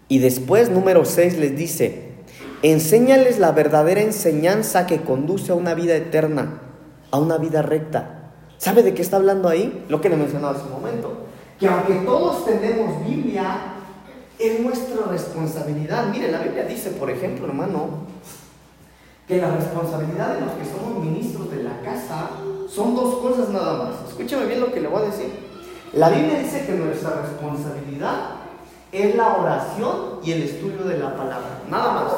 Y 0.08 0.20
después, 0.20 0.72
número 0.72 1.06
6, 1.06 1.38
les 1.38 1.56
dice, 1.56 2.14
enséñales 2.64 3.40
la 3.40 3.52
verdadera 3.52 4.02
enseñanza 4.02 4.88
que 4.88 5.02
conduce 5.02 5.52
a 5.52 5.56
una 5.56 5.76
vida 5.76 5.96
eterna, 5.96 6.62
a 7.12 7.20
una 7.20 7.38
vida 7.38 7.62
recta. 7.62 8.32
¿Sabe 8.58 8.82
de 8.82 8.96
qué 8.96 9.04
está 9.04 9.18
hablando 9.18 9.48
ahí? 9.48 9.86
Lo 9.88 10.02
que 10.02 10.10
le 10.10 10.18
mencionaba 10.18 10.56
hace 10.56 10.66
un 10.66 10.72
momento. 10.72 11.26
Que 11.60 11.68
aunque 11.68 11.94
todos 12.06 12.46
tenemos 12.46 13.06
Biblia, 13.08 13.76
es 14.40 14.60
nuestra 14.60 15.06
responsabilidad. 15.12 16.08
Mire, 16.12 16.32
la 16.32 16.40
Biblia 16.40 16.64
dice, 16.66 16.90
por 16.90 17.10
ejemplo, 17.12 17.46
hermano, 17.46 18.06
que 19.28 19.42
la 19.42 19.52
responsabilidad 19.52 20.36
de 20.36 20.42
los 20.42 20.52
que 20.52 20.66
somos 20.66 21.04
ministros 21.04 21.50
de 21.50 21.64
la 21.64 21.82
casa 21.82 22.30
son 22.70 22.96
dos 22.96 23.16
cosas 23.16 23.50
nada 23.50 23.84
más. 23.84 24.10
Escúchame 24.10 24.46
bien 24.46 24.62
lo 24.62 24.72
que 24.72 24.82
le 24.82 24.88
voy 24.88 25.04
a 25.04 25.06
decir. 25.06 25.46
La 25.94 26.10
Biblia 26.10 26.40
dice 26.40 26.66
que 26.66 26.74
nuestra 26.74 27.22
responsabilidad 27.22 28.36
es 28.92 29.16
la 29.16 29.38
oración 29.38 30.20
y 30.24 30.32
el 30.32 30.44
estudio 30.44 30.84
de 30.84 31.00
la 31.00 31.16
palabra. 31.16 31.62
Nada 31.70 31.92
más. 31.94 32.14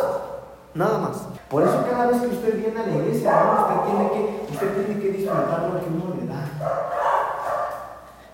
Nada 0.73 0.97
más. 0.99 1.17
Por 1.49 1.63
eso 1.63 1.85
cada 1.89 2.07
vez 2.07 2.21
que 2.21 2.27
usted 2.27 2.59
viene 2.59 2.79
a 2.79 2.85
la 2.85 2.95
iglesia, 2.95 3.33
usted 3.61 3.91
tiene 3.91 4.11
que, 4.11 4.53
usted 4.53 4.85
tiene 4.85 5.01
que 5.01 5.11
disfrutar 5.17 5.71
lo 5.73 5.79
que 5.79 5.85
uno 5.87 6.15
le 6.19 6.27
da. 6.27 6.43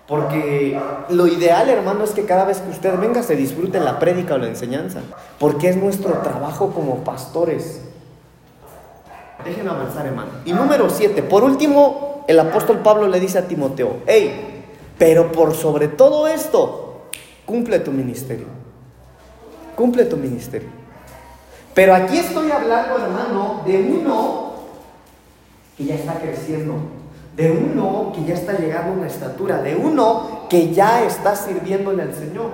Porque 0.06 0.78
lo 1.08 1.26
ideal, 1.26 1.68
hermano, 1.70 2.04
es 2.04 2.10
que 2.10 2.26
cada 2.26 2.44
vez 2.44 2.60
que 2.60 2.70
usted 2.70 2.98
venga 2.98 3.22
se 3.22 3.36
disfrute 3.36 3.80
la 3.80 3.98
prédica 3.98 4.34
o 4.34 4.38
la 4.38 4.48
enseñanza. 4.48 5.00
Porque 5.38 5.68
es 5.68 5.76
nuestro 5.76 6.10
trabajo 6.18 6.72
como 6.72 7.04
pastores. 7.04 7.80
Déjenme 9.44 9.70
avanzar, 9.70 10.06
hermano. 10.06 10.30
Y 10.44 10.52
número 10.52 10.88
siete, 10.90 11.22
por 11.22 11.44
último, 11.44 12.24
el 12.26 12.40
apóstol 12.40 12.78
Pablo 12.78 13.08
le 13.08 13.20
dice 13.20 13.38
a 13.38 13.46
Timoteo, 13.46 13.98
hey, 14.06 14.64
pero 14.98 15.30
por 15.32 15.54
sobre 15.54 15.88
todo 15.88 16.26
esto, 16.26 17.08
cumple 17.44 17.80
tu 17.80 17.92
ministerio. 17.92 18.46
Cumple 19.76 20.04
tu 20.04 20.16
ministerio. 20.16 20.68
Pero 21.74 21.94
aquí 21.94 22.18
estoy 22.18 22.50
hablando, 22.50 22.96
hermano, 22.96 23.62
de 23.66 23.78
uno 23.78 24.54
que 25.76 25.84
ya 25.84 25.96
está 25.96 26.14
creciendo, 26.20 26.74
de 27.36 27.50
uno 27.50 28.12
que 28.14 28.24
ya 28.24 28.34
está 28.34 28.56
llegando 28.56 28.92
a 28.92 28.96
una 28.96 29.06
estatura, 29.08 29.60
de 29.60 29.74
uno 29.74 30.46
que 30.48 30.72
ya 30.72 31.04
está 31.04 31.34
sirviéndole 31.34 32.02
al 32.02 32.14
Señor. 32.14 32.52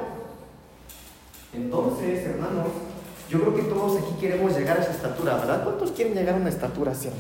Entonces, 1.53 2.25
hermanos, 2.25 2.69
yo 3.31 3.41
creo 3.41 3.55
que 3.55 3.63
todos 3.63 3.97
aquí 3.97 4.13
queremos 4.21 4.57
llegar 4.57 4.79
a 4.79 4.83
esa 4.83 4.91
estatura, 4.91 5.37
¿verdad? 5.37 5.63
¿Cuántos 5.63 5.93
quieren 5.93 6.15
llegar 6.15 6.35
a 6.35 6.39
una 6.39 6.49
estatura 6.49 6.91
así? 6.91 7.11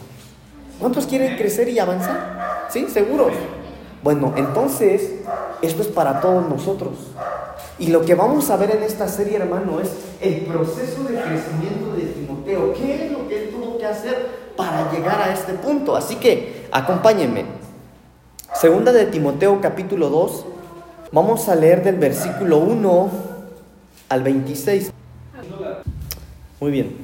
¿Cuántos 0.80 1.06
quieren 1.06 1.36
crecer 1.36 1.68
y 1.68 1.78
avanzar? 1.78 2.66
¿Sí? 2.68 2.88
¿Seguros? 2.88 3.32
Bueno, 4.02 4.34
entonces, 4.36 5.20
esto 5.62 5.82
es 5.82 5.88
para 5.88 6.20
todos 6.20 6.48
nosotros. 6.48 6.94
Y 7.78 7.88
lo 7.88 8.00
que 8.02 8.16
vamos 8.16 8.50
a 8.50 8.56
ver 8.56 8.72
en 8.72 8.82
esta 8.82 9.06
serie, 9.06 9.36
hermano, 9.36 9.78
es 9.78 9.90
el 10.20 10.46
proceso 10.46 11.04
de 11.04 11.14
crecimiento 11.14 11.94
de 11.94 12.02
Timoteo. 12.06 12.74
¿Qué 12.74 13.06
es 13.06 13.12
lo 13.12 13.28
que 13.28 13.44
él 13.44 13.50
tuvo 13.50 13.78
que 13.78 13.86
hacer 13.86 14.26
para 14.56 14.90
llegar 14.90 15.22
a 15.22 15.32
este 15.32 15.52
punto? 15.54 15.94
Así 15.94 16.16
que, 16.16 16.66
acompáñenme. 16.72 17.44
Segunda 18.52 18.90
de 18.90 19.06
Timoteo 19.06 19.60
capítulo 19.60 20.08
2, 20.08 20.44
vamos 21.12 21.48
a 21.48 21.54
leer 21.54 21.84
del 21.84 21.96
versículo 21.96 22.58
1 22.58 23.10
al 24.08 24.22
26. 24.24 24.92
Muy 26.60 26.70
bien. 26.70 26.94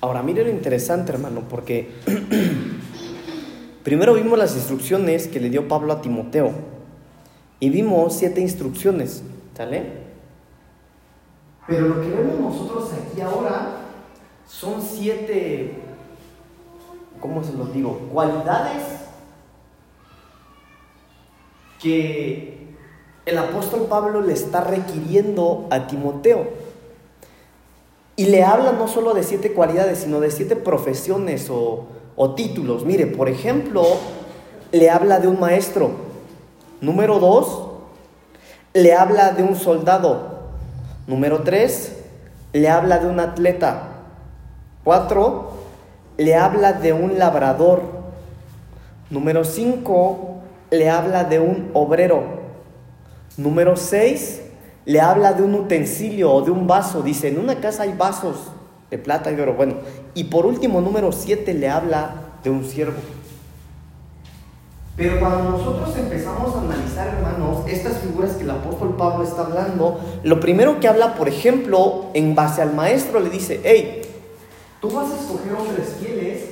Ahora, 0.00 0.22
mire 0.22 0.42
lo 0.42 0.50
interesante, 0.50 1.12
hermano, 1.12 1.42
porque 1.48 1.90
primero 3.84 4.14
vimos 4.14 4.38
las 4.38 4.56
instrucciones 4.56 5.28
que 5.28 5.38
le 5.38 5.50
dio 5.50 5.68
Pablo 5.68 5.92
a 5.92 6.00
Timoteo 6.00 6.52
y 7.60 7.68
vimos 7.68 8.16
siete 8.16 8.40
instrucciones, 8.40 9.22
¿sale? 9.54 9.84
Pero 11.66 11.88
lo 11.88 12.00
que 12.00 12.08
vemos 12.08 12.40
nosotros 12.40 12.90
aquí 12.94 13.20
ahora 13.20 13.82
son 14.46 14.80
siete, 14.80 15.74
¿cómo 17.20 17.44
se 17.44 17.52
los 17.52 17.72
digo? 17.72 17.98
Cualidades 18.12 18.82
que 21.80 22.74
el 23.26 23.38
apóstol 23.38 23.86
Pablo 23.90 24.22
le 24.22 24.32
está 24.32 24.62
requiriendo 24.62 25.68
a 25.70 25.86
Timoteo. 25.86 26.61
Y 28.16 28.26
le 28.26 28.44
habla 28.44 28.72
no 28.72 28.88
solo 28.88 29.14
de 29.14 29.22
siete 29.22 29.52
cualidades, 29.52 30.00
sino 30.00 30.20
de 30.20 30.30
siete 30.30 30.54
profesiones 30.56 31.48
o, 31.50 31.86
o 32.14 32.34
títulos. 32.34 32.84
Mire, 32.84 33.06
por 33.06 33.28
ejemplo, 33.28 33.84
le 34.70 34.90
habla 34.90 35.18
de 35.18 35.28
un 35.28 35.40
maestro. 35.40 35.90
Número 36.80 37.18
dos, 37.18 37.70
le 38.74 38.94
habla 38.94 39.32
de 39.32 39.42
un 39.42 39.56
soldado. 39.56 40.40
Número 41.06 41.42
tres, 41.42 41.96
le 42.52 42.68
habla 42.68 42.98
de 42.98 43.06
un 43.06 43.18
atleta. 43.18 43.88
Cuatro, 44.84 45.52
le 46.16 46.34
habla 46.34 46.74
de 46.74 46.92
un 46.92 47.18
labrador. 47.18 47.82
Número 49.10 49.44
cinco, 49.44 50.42
le 50.70 50.90
habla 50.90 51.24
de 51.24 51.38
un 51.40 51.70
obrero. 51.72 52.24
Número 53.36 53.76
seis, 53.76 54.41
le 54.84 55.00
habla 55.00 55.32
de 55.32 55.42
un 55.42 55.54
utensilio 55.54 56.32
o 56.32 56.42
de 56.42 56.50
un 56.50 56.66
vaso. 56.66 57.02
Dice, 57.02 57.28
en 57.28 57.38
una 57.38 57.56
casa 57.56 57.84
hay 57.84 57.94
vasos 57.96 58.36
de 58.90 58.98
plata 58.98 59.30
y 59.30 59.36
de 59.36 59.42
oro. 59.42 59.54
Bueno, 59.54 59.76
y 60.14 60.24
por 60.24 60.46
último, 60.46 60.80
número 60.80 61.12
siete, 61.12 61.54
le 61.54 61.68
habla 61.68 62.14
de 62.42 62.50
un 62.50 62.64
siervo. 62.64 62.98
Pero 64.94 65.18
cuando 65.20 65.52
nosotros 65.52 65.96
empezamos 65.96 66.54
a 66.54 66.60
analizar, 66.60 67.08
hermanos, 67.08 67.66
estas 67.66 67.98
figuras 67.98 68.32
que 68.32 68.42
el 68.42 68.50
apóstol 68.50 68.94
Pablo 68.96 69.24
está 69.24 69.42
hablando, 69.42 69.98
lo 70.22 70.38
primero 70.38 70.80
que 70.80 70.88
habla, 70.88 71.14
por 71.14 71.28
ejemplo, 71.28 72.06
en 72.12 72.34
base 72.34 72.60
al 72.60 72.74
maestro, 72.74 73.18
le 73.20 73.30
dice, 73.30 73.60
hey, 73.64 74.02
tú 74.80 74.90
vas 74.90 75.10
a 75.10 75.18
escoger 75.18 75.54
hombres 75.54 75.96
fieles 75.98 76.42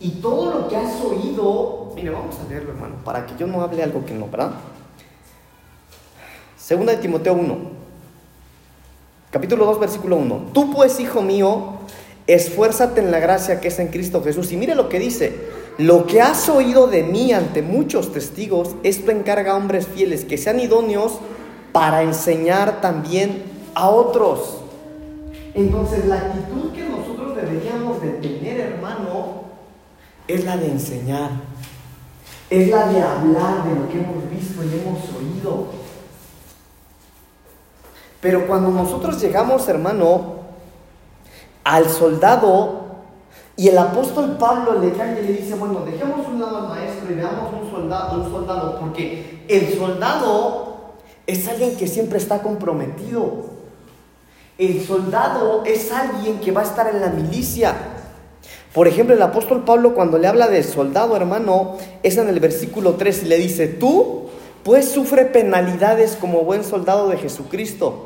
y 0.00 0.20
todo 0.20 0.52
lo 0.52 0.68
que 0.68 0.76
has 0.76 1.00
oído, 1.00 1.92
mire, 1.96 2.10
vamos 2.10 2.36
a 2.38 2.48
leerlo, 2.48 2.72
hermano, 2.72 2.96
para 3.02 3.24
que 3.24 3.34
yo 3.38 3.46
no 3.46 3.62
hable 3.62 3.82
algo 3.82 4.04
que 4.04 4.12
no, 4.12 4.28
¿verdad? 4.28 4.50
Segunda 6.66 6.90
de 6.90 6.98
Timoteo 6.98 7.34
1, 7.34 7.56
capítulo 9.30 9.66
2, 9.66 9.78
versículo 9.78 10.16
1. 10.16 10.46
Tú 10.52 10.72
pues, 10.72 10.98
hijo 10.98 11.22
mío, 11.22 11.74
esfuérzate 12.26 13.00
en 13.00 13.12
la 13.12 13.20
gracia 13.20 13.60
que 13.60 13.68
es 13.68 13.78
en 13.78 13.86
Cristo 13.86 14.20
Jesús. 14.24 14.50
Y 14.50 14.56
mire 14.56 14.74
lo 14.74 14.88
que 14.88 14.98
dice, 14.98 15.32
lo 15.78 16.06
que 16.06 16.20
has 16.20 16.48
oído 16.48 16.88
de 16.88 17.04
mí 17.04 17.32
ante 17.32 17.62
muchos 17.62 18.12
testigos, 18.12 18.74
esto 18.82 19.12
encarga 19.12 19.52
a 19.52 19.56
hombres 19.56 19.86
fieles 19.86 20.24
que 20.24 20.38
sean 20.38 20.58
idóneos 20.58 21.20
para 21.70 22.02
enseñar 22.02 22.80
también 22.80 23.44
a 23.76 23.88
otros. 23.88 24.62
Entonces 25.54 26.06
la 26.06 26.16
actitud 26.16 26.72
que 26.72 26.82
nosotros 26.88 27.36
deberíamos 27.36 28.02
de 28.02 28.08
tener, 28.08 28.58
hermano, 28.58 29.44
es 30.26 30.44
la 30.44 30.56
de 30.56 30.66
enseñar. 30.66 31.30
Es 32.50 32.68
la 32.70 32.88
de 32.88 33.00
hablar 33.00 33.68
de 33.68 33.74
lo 33.76 33.88
que 33.88 33.98
hemos 34.00 34.28
visto 34.28 34.64
y 34.64 34.80
hemos 34.80 34.98
oído. 35.16 35.86
Pero 38.20 38.46
cuando 38.46 38.70
nosotros 38.70 39.20
llegamos, 39.20 39.68
hermano, 39.68 40.36
al 41.64 41.88
soldado 41.88 42.86
y 43.56 43.68
el 43.68 43.78
apóstol 43.78 44.36
Pablo 44.38 44.78
le 44.80 44.92
cambia 44.92 45.22
y 45.22 45.26
le 45.28 45.32
dice, 45.34 45.54
bueno, 45.54 45.80
dejemos 45.84 46.26
un 46.26 46.40
lado 46.40 46.58
al 46.58 46.68
maestro 46.68 47.10
y 47.10 47.14
veamos 47.14 47.52
un 47.62 47.70
soldado, 47.70 48.22
un 48.22 48.30
soldado, 48.30 48.78
porque 48.78 49.44
el 49.48 49.74
soldado 49.74 50.94
es 51.26 51.48
alguien 51.48 51.76
que 51.76 51.88
siempre 51.88 52.18
está 52.18 52.42
comprometido. 52.42 53.56
El 54.58 54.86
soldado 54.86 55.64
es 55.64 55.90
alguien 55.92 56.40
que 56.40 56.52
va 56.52 56.62
a 56.62 56.64
estar 56.64 56.88
en 56.88 57.00
la 57.00 57.08
milicia. 57.08 57.74
Por 58.72 58.88
ejemplo, 58.88 59.14
el 59.14 59.22
apóstol 59.22 59.64
Pablo 59.64 59.94
cuando 59.94 60.18
le 60.18 60.28
habla 60.28 60.48
de 60.48 60.62
soldado, 60.62 61.16
hermano, 61.16 61.76
es 62.02 62.16
en 62.18 62.28
el 62.28 62.40
versículo 62.40 62.94
3 62.94 63.22
y 63.22 63.26
le 63.26 63.38
dice, 63.38 63.68
tú 63.68 64.26
pues 64.62 64.90
sufre 64.90 65.26
penalidades 65.26 66.16
como 66.20 66.42
buen 66.42 66.64
soldado 66.64 67.08
de 67.08 67.16
Jesucristo. 67.18 68.05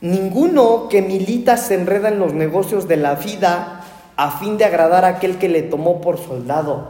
Ninguno 0.00 0.88
que 0.88 1.02
milita 1.02 1.56
se 1.56 1.74
enreda 1.74 2.08
en 2.08 2.18
los 2.18 2.32
negocios 2.32 2.88
de 2.88 2.96
la 2.96 3.16
vida 3.16 3.82
a 4.16 4.30
fin 4.30 4.56
de 4.56 4.64
agradar 4.64 5.04
a 5.04 5.08
aquel 5.08 5.38
que 5.38 5.48
le 5.48 5.62
tomó 5.62 6.00
por 6.00 6.18
soldado. 6.18 6.88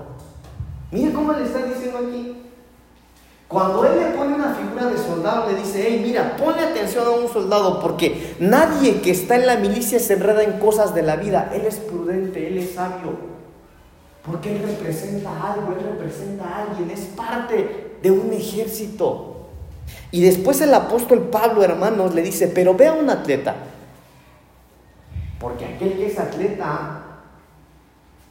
Mire 0.93 1.13
cómo 1.13 1.33
le 1.33 1.45
está 1.45 1.63
diciendo 1.65 1.99
aquí. 1.99 2.37
Cuando 3.49 3.85
él 3.85 3.99
le 3.99 4.07
pone 4.17 4.35
una 4.35 4.55
figura 4.55 4.87
de 4.87 4.97
soldado, 4.97 5.51
le 5.51 5.59
dice, 5.59 5.85
hey, 5.85 6.01
mira, 6.05 6.37
ponle 6.37 6.63
atención 6.63 7.05
a 7.05 7.11
un 7.11 7.29
soldado, 7.29 7.81
porque 7.81 8.37
nadie 8.39 9.01
que 9.01 9.11
está 9.11 9.35
en 9.35 9.47
la 9.47 9.57
milicia 9.57 9.99
se 9.99 10.13
enreda 10.13 10.45
en 10.45 10.61
cosas 10.61 10.95
de 10.95 11.03
la 11.03 11.17
vida. 11.17 11.51
Él 11.53 11.63
es 11.67 11.77
prudente, 11.79 12.47
él 12.47 12.59
es 12.59 12.75
sabio, 12.75 13.11
porque 14.25 14.55
él 14.55 14.63
representa 14.63 15.31
algo, 15.53 15.73
él 15.73 15.85
representa 15.85 16.45
a 16.45 16.63
alguien, 16.63 16.91
es 16.91 17.01
parte 17.17 17.97
de 18.01 18.11
un 18.13 18.33
ejército. 18.33 19.30
Y 20.11 20.23
después 20.23 20.61
el 20.61 20.75
apóstol 20.75 21.29
Pablo, 21.31 21.63
hermanos, 21.63 22.15
le 22.15 22.23
dice, 22.23 22.49
pero 22.49 22.75
ve 22.75 22.89
a 22.89 22.93
un 22.93 23.09
atleta, 23.11 23.55
porque 25.41 25.65
aquel 25.65 25.95
que 25.95 26.07
es 26.07 26.19
atleta 26.19 27.01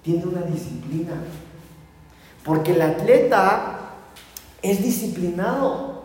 tiene 0.03 0.25
una 0.25 0.41
disciplina. 0.41 1.13
Porque 2.43 2.71
el 2.71 2.81
atleta 2.81 3.79
es 4.61 4.81
disciplinado. 4.81 6.03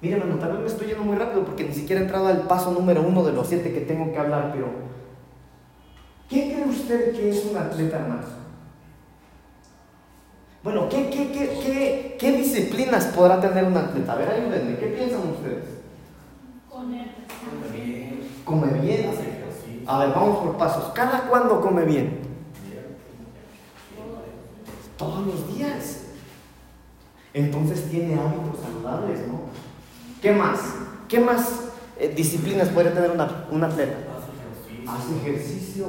Miren, 0.00 0.20
hermano, 0.20 0.38
tal 0.38 0.52
vez 0.52 0.60
me 0.60 0.66
estoy 0.68 0.86
yendo 0.86 1.02
muy 1.02 1.16
rápido 1.16 1.44
porque 1.44 1.64
ni 1.64 1.74
siquiera 1.74 2.00
he 2.00 2.04
entrado 2.04 2.28
al 2.28 2.42
paso 2.42 2.70
número 2.70 3.02
uno 3.02 3.24
de 3.24 3.32
los 3.32 3.48
siete 3.48 3.72
que 3.72 3.80
tengo 3.80 4.12
que 4.12 4.18
hablar, 4.18 4.50
pero 4.52 4.68
¿qué 6.28 6.52
cree 6.52 6.64
usted 6.64 7.12
que 7.12 7.30
es 7.30 7.44
un 7.44 7.56
atleta 7.56 7.98
más? 7.98 8.39
Bueno, 10.62 10.90
¿qué, 10.90 11.08
qué, 11.08 11.32
qué, 11.32 12.16
qué, 12.18 12.32
disciplinas 12.32 13.06
podrá 13.06 13.40
tener 13.40 13.64
un 13.64 13.76
atleta? 13.76 14.12
A 14.12 14.16
ver, 14.16 14.28
ayúdenme, 14.28 14.76
¿qué 14.76 14.86
piensan 14.88 15.30
ustedes? 15.30 15.64
Comer. 16.68 17.06
bien. 17.72 18.20
Come 18.44 18.66
bien. 18.80 19.10
A 19.86 19.98
ver, 20.00 20.10
vamos 20.10 20.38
por 20.38 20.58
pasos. 20.58 20.92
¿Cada 20.92 21.22
cuándo 21.22 21.62
come 21.62 21.84
bien? 21.84 22.20
Todos 24.98 25.26
los 25.26 25.56
días. 25.56 26.02
Entonces 27.32 27.88
tiene 27.88 28.20
hábitos 28.20 28.60
saludables, 28.62 29.26
¿no? 29.28 29.40
¿Qué 30.20 30.32
más? 30.32 30.60
¿Qué 31.08 31.20
más 31.20 31.70
eh, 31.98 32.12
disciplinas 32.14 32.68
podría 32.68 32.92
tener 32.92 33.12
una, 33.12 33.46
un 33.50 33.64
atleta? 33.64 33.96
Hace 34.86 35.16
ejercicio. 35.16 35.86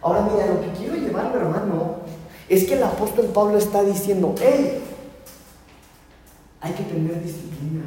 Ahora 0.00 0.22
mira, 0.22 0.46
lo 0.46 0.60
que 0.60 0.70
quiero 0.78 0.94
llevar, 0.94 1.34
hermano, 1.34 2.07
es 2.48 2.64
que 2.64 2.74
el 2.74 2.82
apóstol 2.82 3.26
Pablo 3.26 3.58
está 3.58 3.82
diciendo, 3.82 4.34
hey, 4.40 4.82
hay 6.60 6.72
que 6.72 6.82
tener 6.84 7.22
disciplina, 7.22 7.84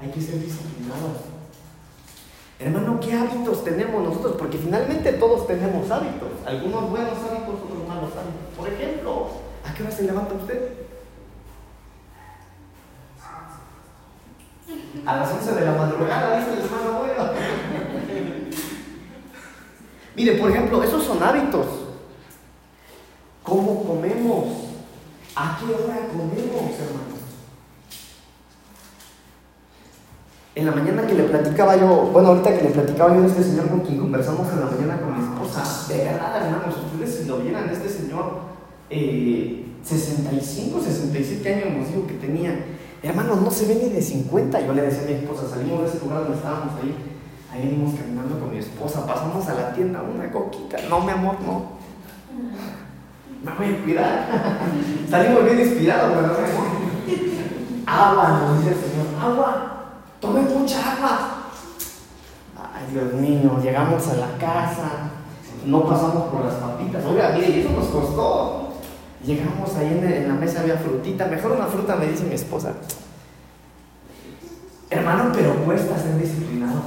hay 0.00 0.10
que 0.10 0.20
ser 0.20 0.40
disciplinados. 0.40 1.18
Hermano, 2.58 2.98
¿qué 3.00 3.12
hábitos 3.12 3.64
tenemos 3.64 4.02
nosotros? 4.02 4.36
Porque 4.38 4.58
finalmente 4.58 5.12
todos 5.14 5.46
tenemos 5.46 5.90
hábitos. 5.90 6.30
Algunos 6.46 6.90
buenos 6.90 7.18
hábitos, 7.18 7.54
otros 7.62 7.88
malos 7.88 8.10
hábitos. 8.12 8.56
Por 8.56 8.68
ejemplo, 8.68 9.28
¿a 9.64 9.74
qué 9.74 9.82
hora 9.82 9.92
se 9.92 10.02
levanta 10.04 10.34
usted? 10.34 10.72
A 15.06 15.16
las 15.16 15.32
11 15.32 15.52
de 15.52 15.60
la 15.64 15.72
madrugada, 15.72 16.38
dice 16.38 16.52
el 16.54 16.60
hermano 16.60 16.98
bueno. 17.00 17.30
Mire, 20.16 20.32
por 20.38 20.50
ejemplo, 20.50 20.82
esos 20.82 21.04
son 21.04 21.22
hábitos. 21.22 21.83
¿Cómo 23.44 23.84
comemos? 23.84 24.46
¿A 25.36 25.58
qué 25.60 25.66
hora 25.66 26.08
comemos, 26.08 26.80
hermano? 26.80 27.14
en 30.56 30.66
la 30.66 30.72
mañana 30.72 31.06
que 31.06 31.14
le 31.14 31.24
platicaba 31.24 31.76
yo, 31.76 32.10
bueno, 32.12 32.28
ahorita 32.28 32.56
que 32.56 32.62
le 32.62 32.70
platicaba 32.70 33.14
yo 33.14 33.22
de 33.22 33.26
este 33.26 33.42
señor 33.42 33.68
con 33.68 33.80
quien 33.80 33.98
conversamos 33.98 34.48
en 34.52 34.60
la 34.60 34.66
mañana 34.66 35.00
con 35.00 35.18
mi 35.18 35.24
esposa, 35.24 35.92
de 35.92 36.04
verdad, 36.04 36.46
hermanos, 36.46 36.76
ustedes 36.92 37.14
si 37.16 37.24
lo 37.24 37.38
vieran, 37.38 37.68
este 37.70 37.88
señor, 37.88 38.38
eh, 38.88 39.66
65, 39.82 40.80
67 40.80 41.54
años 41.54 41.78
nos 41.78 41.88
dijo 41.88 42.06
que 42.06 42.14
tenía, 42.14 42.66
hermanos, 43.02 43.42
no 43.42 43.50
se 43.50 43.66
ve 43.66 43.80
ni 43.82 43.90
de 43.90 44.00
50. 44.00 44.60
Yo 44.60 44.72
le 44.72 44.82
decía 44.82 45.02
a 45.02 45.06
mi 45.06 45.12
esposa, 45.14 45.48
salimos 45.48 45.82
de 45.82 45.88
ese 45.88 45.98
lugar 45.98 46.20
donde 46.20 46.36
estábamos 46.36 46.72
ahí, 46.80 46.94
ahí 47.52 47.66
venimos 47.66 47.98
caminando 47.98 48.38
con 48.38 48.50
mi 48.52 48.58
esposa, 48.58 49.04
pasamos 49.06 49.46
a 49.48 49.54
la 49.54 49.74
tienda, 49.74 50.02
una 50.02 50.30
coquita, 50.30 50.78
no, 50.88 51.00
mi 51.00 51.10
amor, 51.10 51.34
no. 51.40 51.74
Me 53.44 53.52
voy 53.52 53.74
a 53.74 53.84
cuidar. 53.84 54.28
Salimos 55.10 55.44
bien 55.44 55.60
inspirados, 55.60 56.16
¿verdad? 56.16 56.38
Agua, 57.86 58.40
nos 58.40 58.58
dice 58.58 58.70
el 58.70 58.80
Señor, 58.80 59.06
agua 59.22 59.74
tome 60.18 60.40
mucha 60.40 60.96
agua. 60.96 61.50
Ay, 62.56 62.86
Dios 62.90 63.12
mío, 63.14 63.58
llegamos 63.62 64.08
a 64.08 64.14
la 64.14 64.38
casa, 64.38 65.10
no 65.66 65.84
pasamos 65.86 66.24
por 66.32 66.46
las 66.46 66.54
papitas. 66.54 67.04
Oiga, 67.04 67.32
mire, 67.34 67.50
y 67.50 67.60
eso 67.60 67.70
nos 67.70 67.88
costó. 67.88 68.68
Llegamos 69.24 69.74
ahí 69.76 69.86
en, 69.88 70.28
la 70.28 70.34
mesa, 70.34 70.60
había 70.60 70.76
frutita, 70.76 71.26
mejor 71.26 71.52
una 71.52 71.66
fruta, 71.66 71.96
me 71.96 72.06
dice 72.06 72.24
mi 72.24 72.34
esposa. 72.34 72.72
Hermano, 74.90 75.30
pero 75.34 75.54
cuesta 75.64 75.98
ser 75.98 76.18
disciplinado, 76.18 76.80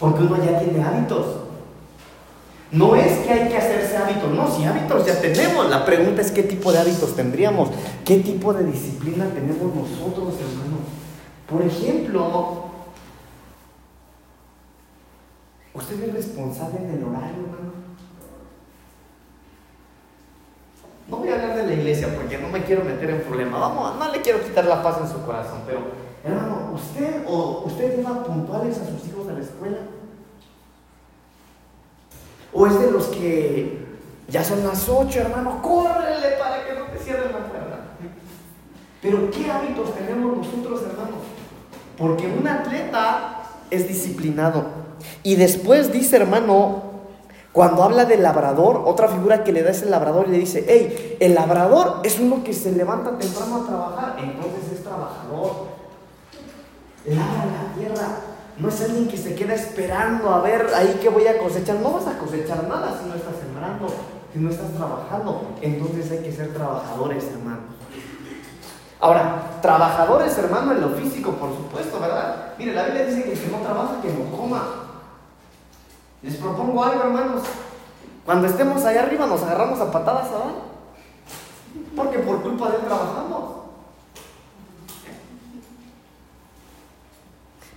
porque 0.00 0.22
uno 0.24 0.36
ya 0.44 0.58
tiene 0.58 0.82
hábitos. 0.82 1.41
No 2.72 2.96
es 2.96 3.18
que 3.18 3.32
hay 3.32 3.48
que 3.48 3.56
hacerse 3.58 3.96
hábitos, 3.96 4.30
no, 4.30 4.50
si 4.50 4.64
hábitos 4.64 5.06
ya 5.06 5.20
tenemos, 5.20 5.68
la 5.68 5.84
pregunta 5.84 6.22
es 6.22 6.30
qué 6.30 6.42
tipo 6.42 6.72
de 6.72 6.78
hábitos 6.78 7.14
tendríamos, 7.14 7.68
qué 8.04 8.18
tipo 8.18 8.52
de 8.52 8.64
disciplina 8.64 9.26
tenemos 9.26 9.74
nosotros, 9.74 10.34
hermano. 10.40 10.78
Por 11.46 11.62
ejemplo, 11.62 12.72
¿Usted 15.74 16.02
es 16.02 16.14
responsable 16.14 16.80
en 16.80 16.90
el 16.90 17.04
horario, 17.04 17.44
hermano? 17.44 17.72
No 21.08 21.16
voy 21.16 21.28
a 21.28 21.34
hablar 21.34 21.56
de 21.56 21.66
la 21.66 21.72
iglesia 21.72 22.14
porque 22.14 22.38
no 22.38 22.48
me 22.48 22.62
quiero 22.62 22.84
meter 22.84 23.08
en 23.08 23.22
problemas. 23.22 23.60
Vamos, 23.60 23.98
no 23.98 24.12
le 24.12 24.20
quiero 24.20 24.42
quitar 24.42 24.66
la 24.66 24.82
paz 24.82 24.98
en 25.00 25.08
su 25.08 25.22
corazón, 25.24 25.60
pero 25.66 25.80
hermano, 26.24 26.72
¿usted 26.74 27.24
o 27.26 27.64
usted 27.66 27.96
lleva 27.96 28.22
puntuales 28.22 28.78
a 28.78 28.86
sus 28.86 29.08
hijos 29.08 29.28
a 29.28 29.32
la 29.32 29.40
escuela? 29.40 29.78
¿O 32.52 32.66
es 32.66 32.78
de 32.78 32.90
los 32.90 33.06
que 33.06 33.86
ya 34.28 34.44
son 34.44 34.64
las 34.64 34.88
8, 34.88 35.20
hermano, 35.20 35.62
córrele 35.62 36.36
para 36.38 36.66
que 36.66 36.74
no 36.74 36.86
te 36.86 36.98
cierren 36.98 37.32
la 37.32 37.38
puerta? 37.38 37.78
Pero 39.00 39.30
¿qué 39.30 39.50
hábitos 39.50 39.94
tenemos 39.94 40.36
nosotros, 40.36 40.82
hermano? 40.82 41.16
Porque 41.98 42.26
un 42.26 42.46
atleta 42.46 43.42
es 43.70 43.88
disciplinado. 43.88 44.64
Y 45.22 45.36
después 45.36 45.92
dice, 45.92 46.16
hermano, 46.16 46.92
cuando 47.52 47.82
habla 47.82 48.04
del 48.04 48.22
labrador, 48.22 48.82
otra 48.86 49.08
figura 49.08 49.44
que 49.44 49.52
le 49.52 49.62
da 49.62 49.70
es 49.70 49.82
el 49.82 49.90
labrador 49.90 50.26
y 50.28 50.32
le 50.32 50.38
dice, 50.38 50.64
hey, 50.66 51.16
el 51.20 51.34
labrador 51.34 52.00
es 52.02 52.18
uno 52.18 52.42
que 52.44 52.52
se 52.52 52.72
levanta 52.72 53.18
temprano 53.18 53.56
a 53.56 53.66
trabajar, 53.66 54.16
entonces 54.18 54.72
es 54.72 54.82
trabajador. 54.82 55.66
Labra 57.06 57.46
la 57.46 57.74
tierra. 57.78 58.31
No 58.58 58.68
es 58.68 58.80
alguien 58.82 59.08
que 59.08 59.16
se 59.16 59.34
queda 59.34 59.54
esperando 59.54 60.30
a 60.30 60.40
ver 60.40 60.70
ahí 60.74 60.98
que 61.00 61.08
voy 61.08 61.26
a 61.26 61.38
cosechar. 61.38 61.76
No 61.76 61.92
vas 61.92 62.06
a 62.06 62.18
cosechar 62.18 62.68
nada 62.68 62.98
si 63.00 63.08
no 63.08 63.14
estás 63.14 63.36
sembrando, 63.36 63.88
si 64.32 64.38
no 64.38 64.50
estás 64.50 64.70
trabajando. 64.72 65.54
Entonces 65.60 66.10
hay 66.10 66.18
que 66.18 66.32
ser 66.32 66.52
trabajadores, 66.52 67.24
hermano. 67.32 67.72
Ahora, 69.00 69.58
trabajadores, 69.60 70.36
hermano, 70.38 70.72
en 70.72 70.80
lo 70.80 70.90
físico, 70.90 71.32
por 71.32 71.50
supuesto, 71.50 71.98
¿verdad? 71.98 72.54
Mire, 72.56 72.72
la 72.72 72.84
Biblia 72.84 73.06
dice 73.06 73.24
que 73.24 73.32
el 73.32 73.40
que 73.40 73.48
no 73.48 73.58
trabaja, 73.58 74.00
que 74.00 74.12
no 74.12 74.36
coma. 74.36 74.62
Les 76.22 76.36
propongo 76.36 76.84
algo, 76.84 77.02
hermanos. 77.02 77.42
Cuando 78.24 78.46
estemos 78.46 78.84
allá 78.84 79.02
arriba 79.02 79.26
nos 79.26 79.42
agarramos 79.42 79.80
a 79.80 79.90
patadas 79.90 80.28
abajo. 80.28 80.62
Porque 81.96 82.20
por 82.20 82.42
culpa 82.42 82.70
de 82.70 82.76
él 82.76 82.82
trabajamos. 82.82 83.61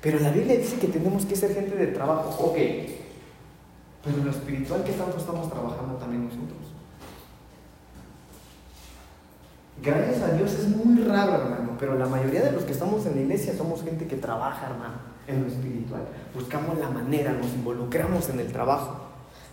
Pero 0.05 0.19
la 0.19 0.29
Biblia 0.29 0.55
dice 0.55 0.77
que 0.77 0.87
tenemos 0.87 1.25
que 1.25 1.35
ser 1.35 1.55
gente 1.55 1.75
de 1.75 1.87
trabajo. 1.87 2.29
Ok. 2.45 2.55
Pero 4.03 4.17
en 4.17 4.25
lo 4.25 4.29
espiritual, 4.29 4.83
¿qué 4.85 4.91
tanto 4.91 5.17
estamos 5.17 5.49
trabajando 5.49 5.95
también 5.95 6.25
nosotros? 6.25 6.61
Gracias 9.81 10.21
a 10.21 10.33
Dios 10.33 10.53
es 10.53 10.67
muy 10.69 11.03
raro, 11.03 11.33
hermano, 11.33 11.71
pero 11.79 11.97
la 11.97 12.05
mayoría 12.05 12.43
de 12.43 12.51
los 12.51 12.63
que 12.65 12.73
estamos 12.73 13.03
en 13.07 13.15
la 13.15 13.21
iglesia 13.21 13.57
somos 13.57 13.83
gente 13.83 14.05
que 14.05 14.15
trabaja, 14.15 14.67
hermano 14.67 15.15
en 15.27 15.41
lo 15.41 15.47
espiritual. 15.47 16.01
Buscamos 16.33 16.77
la 16.77 16.89
manera, 16.89 17.33
nos 17.33 17.51
involucramos 17.53 18.29
en 18.29 18.39
el 18.39 18.51
trabajo. 18.51 19.01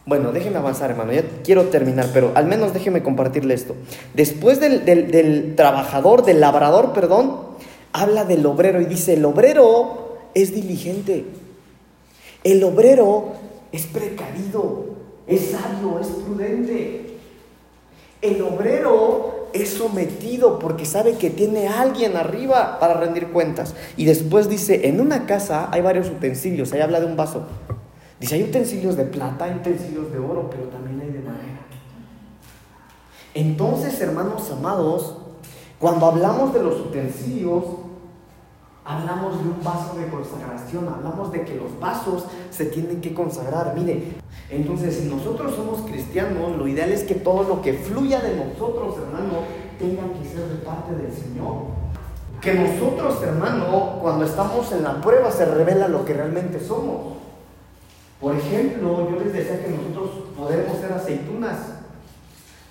Bueno, 0.05 0.33
déjeme 0.33 0.57
avanzar, 0.57 0.91
hermano. 0.91 1.13
Ya 1.13 1.23
quiero 1.45 1.65
terminar, 1.67 2.09
pero 2.13 2.33
al 2.35 2.47
menos 2.47 2.73
déjeme 2.73 3.03
compartirle 3.03 3.55
esto. 3.55 3.75
Después 4.15 4.59
del, 4.61 4.85
del, 4.85 5.55
trabajador, 5.57 6.25
del 6.25 6.41
labrador, 6.41 6.93
perdón, 6.93 7.37
habla 7.93 8.25
del 8.25 8.45
obrero 8.47 8.81
y 8.81 8.87
dice, 8.87 9.15
el 9.15 9.25
obrero 9.25 10.12
es 10.35 10.55
diligente. 10.55 11.25
El 12.45 12.63
obrero 12.65 13.33
es 13.71 13.87
precavido, 13.87 14.87
es 15.27 15.53
sabio, 15.53 15.99
es 16.01 16.09
prudente. 16.09 17.19
El 18.21 18.43
obrero 18.43 19.49
es 19.53 19.71
sometido 19.71 20.59
porque 20.59 20.87
sabe 20.87 21.15
que 21.15 21.31
tiene 21.31 21.69
alguien 21.69 22.17
arriba 22.17 22.79
para 22.79 22.95
rendir 22.95 23.29
cuentas. 23.29 23.75
Y 23.97 24.05
después 24.05 24.49
dice, 24.49 24.89
en 24.89 25.01
una 25.01 25.27
casa 25.27 25.69
hay 25.73 25.83
varios 25.83 26.09
utensilios, 26.09 26.73
ahí 26.73 26.81
habla 26.81 27.01
de 27.01 27.07
un 27.07 27.17
vaso. 27.17 27.47
Dice, 28.21 28.37
hay 28.37 28.45
utensilios 28.45 28.97
de 28.97 29.05
plata, 29.05 29.47
hay 29.47 29.55
utensilios 29.55 30.13
de 30.13 30.19
oro, 30.19 30.49
pero 30.51 30.65
también 30.65 31.01
hay 31.01 31.11
de 31.11 31.21
madera. 31.21 31.67
Entonces, 33.35 34.01
hermanos 34.01 34.51
amados, 34.51 35.17
cuando 35.79 36.07
hablamos 36.07 36.55
de 36.55 36.63
los 36.63 36.81
utensilios, 36.81 37.65
hablamos 38.85 39.43
de 39.43 39.49
un 39.49 39.63
vaso 39.63 39.95
de 39.97 40.09
consagración, 40.09 40.89
hablamos 40.89 41.31
de 41.33 41.45
que 41.45 41.55
los 41.55 41.79
vasos 41.79 42.25
se 42.51 42.67
tienen 42.67 43.01
que 43.01 43.15
consagrar. 43.15 43.75
Mire, 43.77 44.15
entonces, 44.51 44.97
si 44.97 45.09
nosotros 45.09 45.55
somos 45.55 45.83
cristianos, 45.83 46.57
lo 46.57 46.67
ideal 46.67 46.91
es 46.91 47.05
que 47.05 47.15
todo 47.15 47.45
lo 47.45 47.63
que 47.63 47.75
fluya 47.75 48.21
de 48.21 48.37
nosotros, 48.37 48.97
hermano, 48.99 49.41
tenga 49.79 50.03
que 50.19 50.29
ser 50.29 50.49
de 50.49 50.57
parte 50.65 50.95
del 50.95 51.13
Señor. 51.13 51.83
Que 52.41 52.55
nosotros, 52.55 53.23
hermano, 53.23 53.99
cuando 54.03 54.25
estamos 54.25 54.71
en 54.73 54.83
la 54.83 55.01
prueba 55.01 55.31
se 55.31 55.45
revela 55.45 55.87
lo 55.87 56.05
que 56.05 56.13
realmente 56.13 56.59
somos. 56.59 57.15
Por 58.21 58.37
ejemplo, 58.37 59.09
yo 59.11 59.19
les 59.19 59.33
decía 59.33 59.65
que 59.65 59.71
nosotros 59.71 60.11
podemos 60.37 60.79
ser 60.79 60.93
aceitunas. 60.93 61.59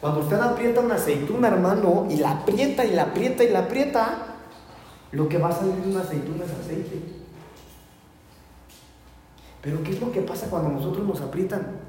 Cuando 0.01 0.21
usted 0.21 0.39
aprieta 0.39 0.81
una 0.81 0.95
aceituna, 0.95 1.47
hermano, 1.47 2.07
y 2.09 2.17
la 2.17 2.31
aprieta 2.31 2.83
y 2.83 2.91
la 2.91 3.03
aprieta 3.03 3.43
y 3.43 3.49
la 3.49 3.59
aprieta, 3.59 4.30
lo 5.11 5.27
que 5.27 5.37
va 5.37 5.49
a 5.49 5.51
salir 5.51 5.75
de 5.75 5.91
una 5.91 6.01
aceituna 6.01 6.45
es 6.45 6.51
aceite. 6.51 7.01
Pero 9.61 9.83
¿qué 9.83 9.91
es 9.91 10.01
lo 10.01 10.11
que 10.11 10.21
pasa 10.21 10.49
cuando 10.49 10.69
nosotros 10.69 11.05
nos 11.05 11.21
aprietan? 11.21 11.79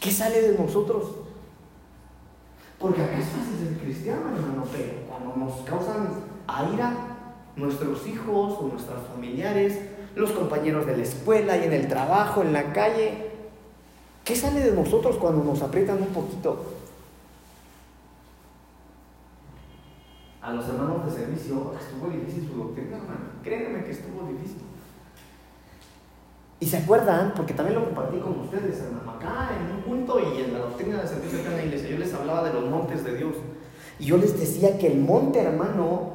¿Qué 0.00 0.10
sale 0.10 0.40
de 0.40 0.58
nosotros? 0.58 1.12
Porque 2.78 3.02
acá 3.02 3.18
es 3.18 3.26
fácil 3.26 3.58
ser 3.58 3.78
cristiano, 3.78 4.22
hermano, 4.34 4.64
pero 4.72 4.92
cuando 5.06 5.36
nos 5.36 5.60
causan 5.60 6.08
aira 6.46 6.94
nuestros 7.54 8.06
hijos 8.06 8.56
o 8.58 8.68
nuestros 8.68 9.06
familiares, 9.14 9.78
los 10.14 10.30
compañeros 10.32 10.86
de 10.86 10.96
la 10.96 11.02
escuela 11.02 11.56
y 11.58 11.64
en 11.64 11.74
el 11.74 11.86
trabajo, 11.88 12.42
en 12.42 12.54
la 12.54 12.72
calle, 12.72 13.30
¿qué 14.24 14.34
sale 14.34 14.60
de 14.60 14.72
nosotros 14.72 15.16
cuando 15.16 15.44
nos 15.44 15.60
aprietan 15.62 15.98
un 15.98 16.08
poquito? 16.08 16.79
Los 20.52 20.68
hermanos 20.68 21.04
de 21.06 21.12
servicio 21.12 21.74
estuvo 21.78 22.10
difícil 22.10 22.48
su 22.48 22.58
doctrina, 22.58 22.96
hermano. 22.96 23.20
Créanme 23.42 23.84
que 23.84 23.92
estuvo 23.92 24.28
difícil. 24.28 24.62
Y 26.58 26.66
se 26.66 26.76
acuerdan, 26.76 27.32
porque 27.34 27.54
también 27.54 27.78
lo 27.78 27.86
compartí 27.86 28.18
con 28.18 28.40
ustedes, 28.40 28.80
hermano, 28.80 29.12
acá 29.12 29.50
en 29.58 29.76
un 29.76 29.82
punto 29.82 30.20
y 30.20 30.42
en 30.42 30.52
la 30.52 30.58
doctrina 30.58 31.00
de 31.00 31.08
servicio 31.08 31.40
acá 31.40 31.50
en 31.52 31.56
la 31.56 31.64
iglesia, 31.64 31.88
yo 31.88 31.98
les 31.98 32.12
hablaba 32.12 32.44
de 32.44 32.52
los 32.52 32.68
montes 32.68 33.02
de 33.02 33.16
Dios. 33.16 33.34
Y 33.98 34.04
yo 34.04 34.18
les 34.18 34.38
decía 34.38 34.76
que 34.76 34.88
el 34.88 34.98
monte, 34.98 35.40
hermano, 35.40 36.10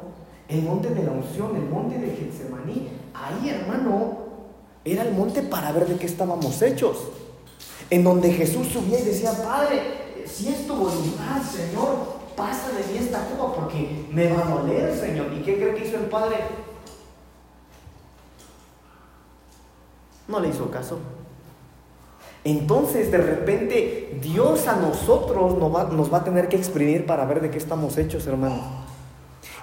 el 0.47 0.61
monte 0.61 0.89
de 0.89 1.03
la 1.03 1.11
unción, 1.11 1.55
el 1.55 1.67
monte 1.67 1.97
de 1.97 2.15
Getsemaní, 2.15 2.89
ahí, 3.13 3.49
hermano, 3.49 4.17
era 4.83 5.01
el 5.01 5.13
monte 5.13 5.41
para 5.41 5.71
ver 5.71 5.87
de 5.87 5.95
qué 5.95 6.05
estábamos 6.05 6.61
hechos. 6.61 7.09
En 7.89 8.03
donde 8.03 8.31
Jesús 8.31 8.67
subía 8.67 8.99
y 8.99 9.05
decía, 9.05 9.31
Padre, 9.31 9.81
si 10.25 10.49
es 10.49 10.67
tu 10.67 10.73
Señor, 10.73 12.14
pasa 12.35 12.69
de 12.71 12.83
mí 12.91 12.97
esta 12.99 13.19
copa 13.25 13.53
porque 13.55 14.05
me 14.11 14.31
va 14.31 14.45
a 14.45 14.49
doler, 14.49 14.95
Señor. 14.95 15.33
¿Y 15.33 15.41
qué 15.41 15.55
cree 15.55 15.75
que 15.75 15.87
hizo 15.87 15.97
el 15.97 16.05
Padre? 16.05 16.37
No 20.27 20.39
le 20.39 20.49
hizo 20.49 20.69
caso. 20.69 20.99
Entonces, 22.43 23.11
de 23.11 23.17
repente, 23.17 24.19
Dios 24.21 24.67
a 24.67 24.75
nosotros 24.75 25.57
nos 25.57 25.73
va, 25.73 25.85
nos 25.85 26.13
va, 26.13 26.19
a 26.19 26.23
tener 26.23 26.47
que 26.47 26.55
exprimir 26.55 27.05
para 27.05 27.25
ver 27.25 27.41
de 27.41 27.49
qué 27.49 27.57
estamos 27.57 27.97
hechos, 27.97 28.27
hermano. 28.27 28.61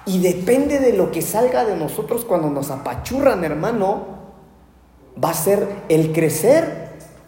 Y 0.05 0.21
depende 0.21 0.81
de 0.81 0.93
lo 0.93 1.13
que 1.13 1.23
salga 1.23 1.65
de 1.65 1.77
nosotros 1.77 2.25
cuando 2.25 2.51
nos 2.51 2.71
apachurran, 2.71 3.45
hermano, 3.45 4.05
va 5.23 5.31
a 5.31 5.35
ser 5.35 5.69
el 5.89 6.13
crecer 6.13 6.82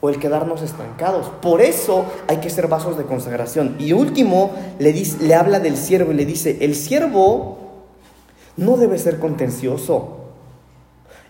o 0.04 0.10
el 0.10 0.18
quedarnos 0.18 0.60
estancados. 0.60 1.30
Por 1.40 1.62
eso 1.62 2.04
hay 2.28 2.36
que 2.36 2.50
ser 2.50 2.68
vasos 2.68 2.98
de 2.98 3.04
consagración. 3.04 3.76
Y 3.78 3.94
último, 3.94 4.50
le, 4.78 4.92
le 4.92 5.34
habla 5.34 5.60
del 5.60 5.78
siervo 5.78 6.12
y 6.12 6.14
le 6.14 6.26
dice, 6.26 6.58
el 6.60 6.74
siervo 6.74 7.56
no 8.58 8.76
debe 8.76 8.98
ser 8.98 9.18
contencioso. 9.18 10.26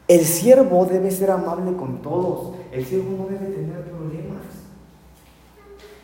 El 0.09 0.25
siervo 0.25 0.87
debe 0.87 1.12
ser 1.12 1.31
amable 1.31 1.77
con 1.77 2.03
todos. 2.03 2.57
El 2.72 2.85
siervo 2.85 3.16
no 3.16 3.27
debe 3.27 3.47
tener 3.55 3.81
problemas. 3.85 4.43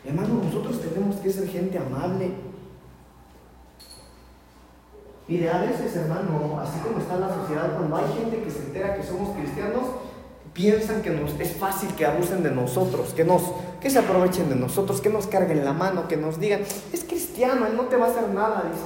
Hermano, 0.05 0.41
nosotros 0.41 0.79
tenemos 0.79 1.17
que 1.17 1.29
ser 1.29 1.49
gente 1.49 1.77
amable. 1.77 2.31
Mire, 5.27 5.49
a 5.49 5.59
veces, 5.59 5.93
hermano, 5.93 6.57
así 6.61 6.79
como 6.79 6.99
está 6.99 7.17
la 7.17 7.35
sociedad, 7.35 7.75
cuando 7.75 7.97
hay 7.97 8.05
gente 8.17 8.41
que 8.41 8.49
se 8.49 8.59
entera 8.59 8.95
que 8.95 9.03
somos 9.03 9.35
cristianos, 9.35 9.87
piensan 10.53 11.01
que 11.01 11.09
nos, 11.09 11.39
es 11.39 11.53
fácil 11.53 11.89
que 11.95 12.05
abusen 12.05 12.43
de 12.43 12.51
nosotros, 12.51 13.13
que, 13.13 13.23
nos, 13.23 13.41
que 13.79 13.89
se 13.89 13.99
aprovechen 13.99 14.49
de 14.49 14.55
nosotros, 14.55 15.01
que 15.01 15.09
nos 15.09 15.27
carguen 15.27 15.63
la 15.63 15.73
mano, 15.73 16.07
que 16.07 16.17
nos 16.17 16.39
digan, 16.39 16.61
es 16.91 17.03
cristiano, 17.03 17.65
él 17.67 17.75
no 17.77 17.83
te 17.83 17.95
va 17.95 18.07
a 18.07 18.09
hacer 18.09 18.29
nada, 18.29 18.63
dice. 18.69 18.83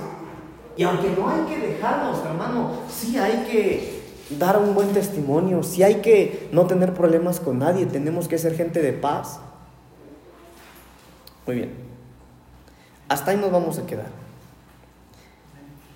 Y 0.77 0.83
aunque 0.83 1.09
no 1.09 1.29
hay 1.29 1.41
que 1.45 1.67
dejarnos, 1.67 2.23
hermano, 2.25 2.71
sí 2.89 3.17
hay 3.17 3.45
que 3.49 4.01
dar 4.37 4.59
un 4.59 4.75
buen 4.75 4.89
testimonio, 4.89 5.63
si 5.63 5.83
hay 5.83 5.95
que 5.95 6.49
no 6.51 6.67
tener 6.67 6.93
problemas 6.93 7.39
con 7.39 7.59
nadie, 7.59 7.85
tenemos 7.85 8.27
que 8.27 8.37
ser 8.37 8.55
gente 8.55 8.81
de 8.81 8.93
paz. 8.93 9.39
Muy 11.47 11.55
bien. 11.57 11.73
Hasta 13.07 13.31
ahí 13.31 13.37
nos 13.37 13.51
vamos 13.51 13.77
a 13.77 13.85
quedar. 13.85 14.24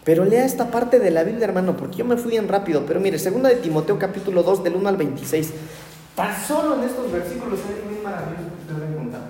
Pero 0.10 0.26
lea 0.26 0.44
esta 0.44 0.72
parte 0.72 0.98
de 0.98 1.12
la 1.12 1.24
Biblia, 1.24 1.46
hermano, 1.46 1.78
porque 1.78 1.98
yo 1.98 2.04
me 2.04 2.18
fui 2.18 2.32
bien 2.32 2.48
rápido. 2.48 2.84
Pero 2.88 3.00
mire, 3.00 3.20
segunda 3.20 3.48
de 3.48 3.58
Timoteo 3.58 4.00
capítulo 4.00 4.42
2 4.42 4.64
del 4.64 4.76
1 4.76 4.90
al 4.90 4.98
26. 4.98 5.54
Tan 6.16 6.36
solo 6.48 6.78
en 6.78 6.90
estos 6.90 7.12
versículos 7.12 7.60
hay 7.68 7.94
muy 7.94 8.04
maravilloso 8.04 8.50
que 8.58 8.74
ustedes 8.74 8.90
encontrar. 8.90 9.22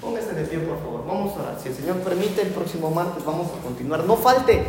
Póngase 0.00 0.34
de 0.34 0.42
pie, 0.42 0.58
por 0.58 0.80
favor. 0.80 1.06
Vamos 1.06 1.36
a 1.36 1.42
orar. 1.42 1.56
Si 1.62 1.68
el 1.68 1.74
Señor 1.76 1.98
permite, 1.98 2.42
el 2.42 2.48
próximo 2.48 2.90
martes 2.90 3.24
vamos 3.24 3.46
a 3.46 3.62
continuar. 3.62 4.02
No 4.02 4.16
falte. 4.16 4.64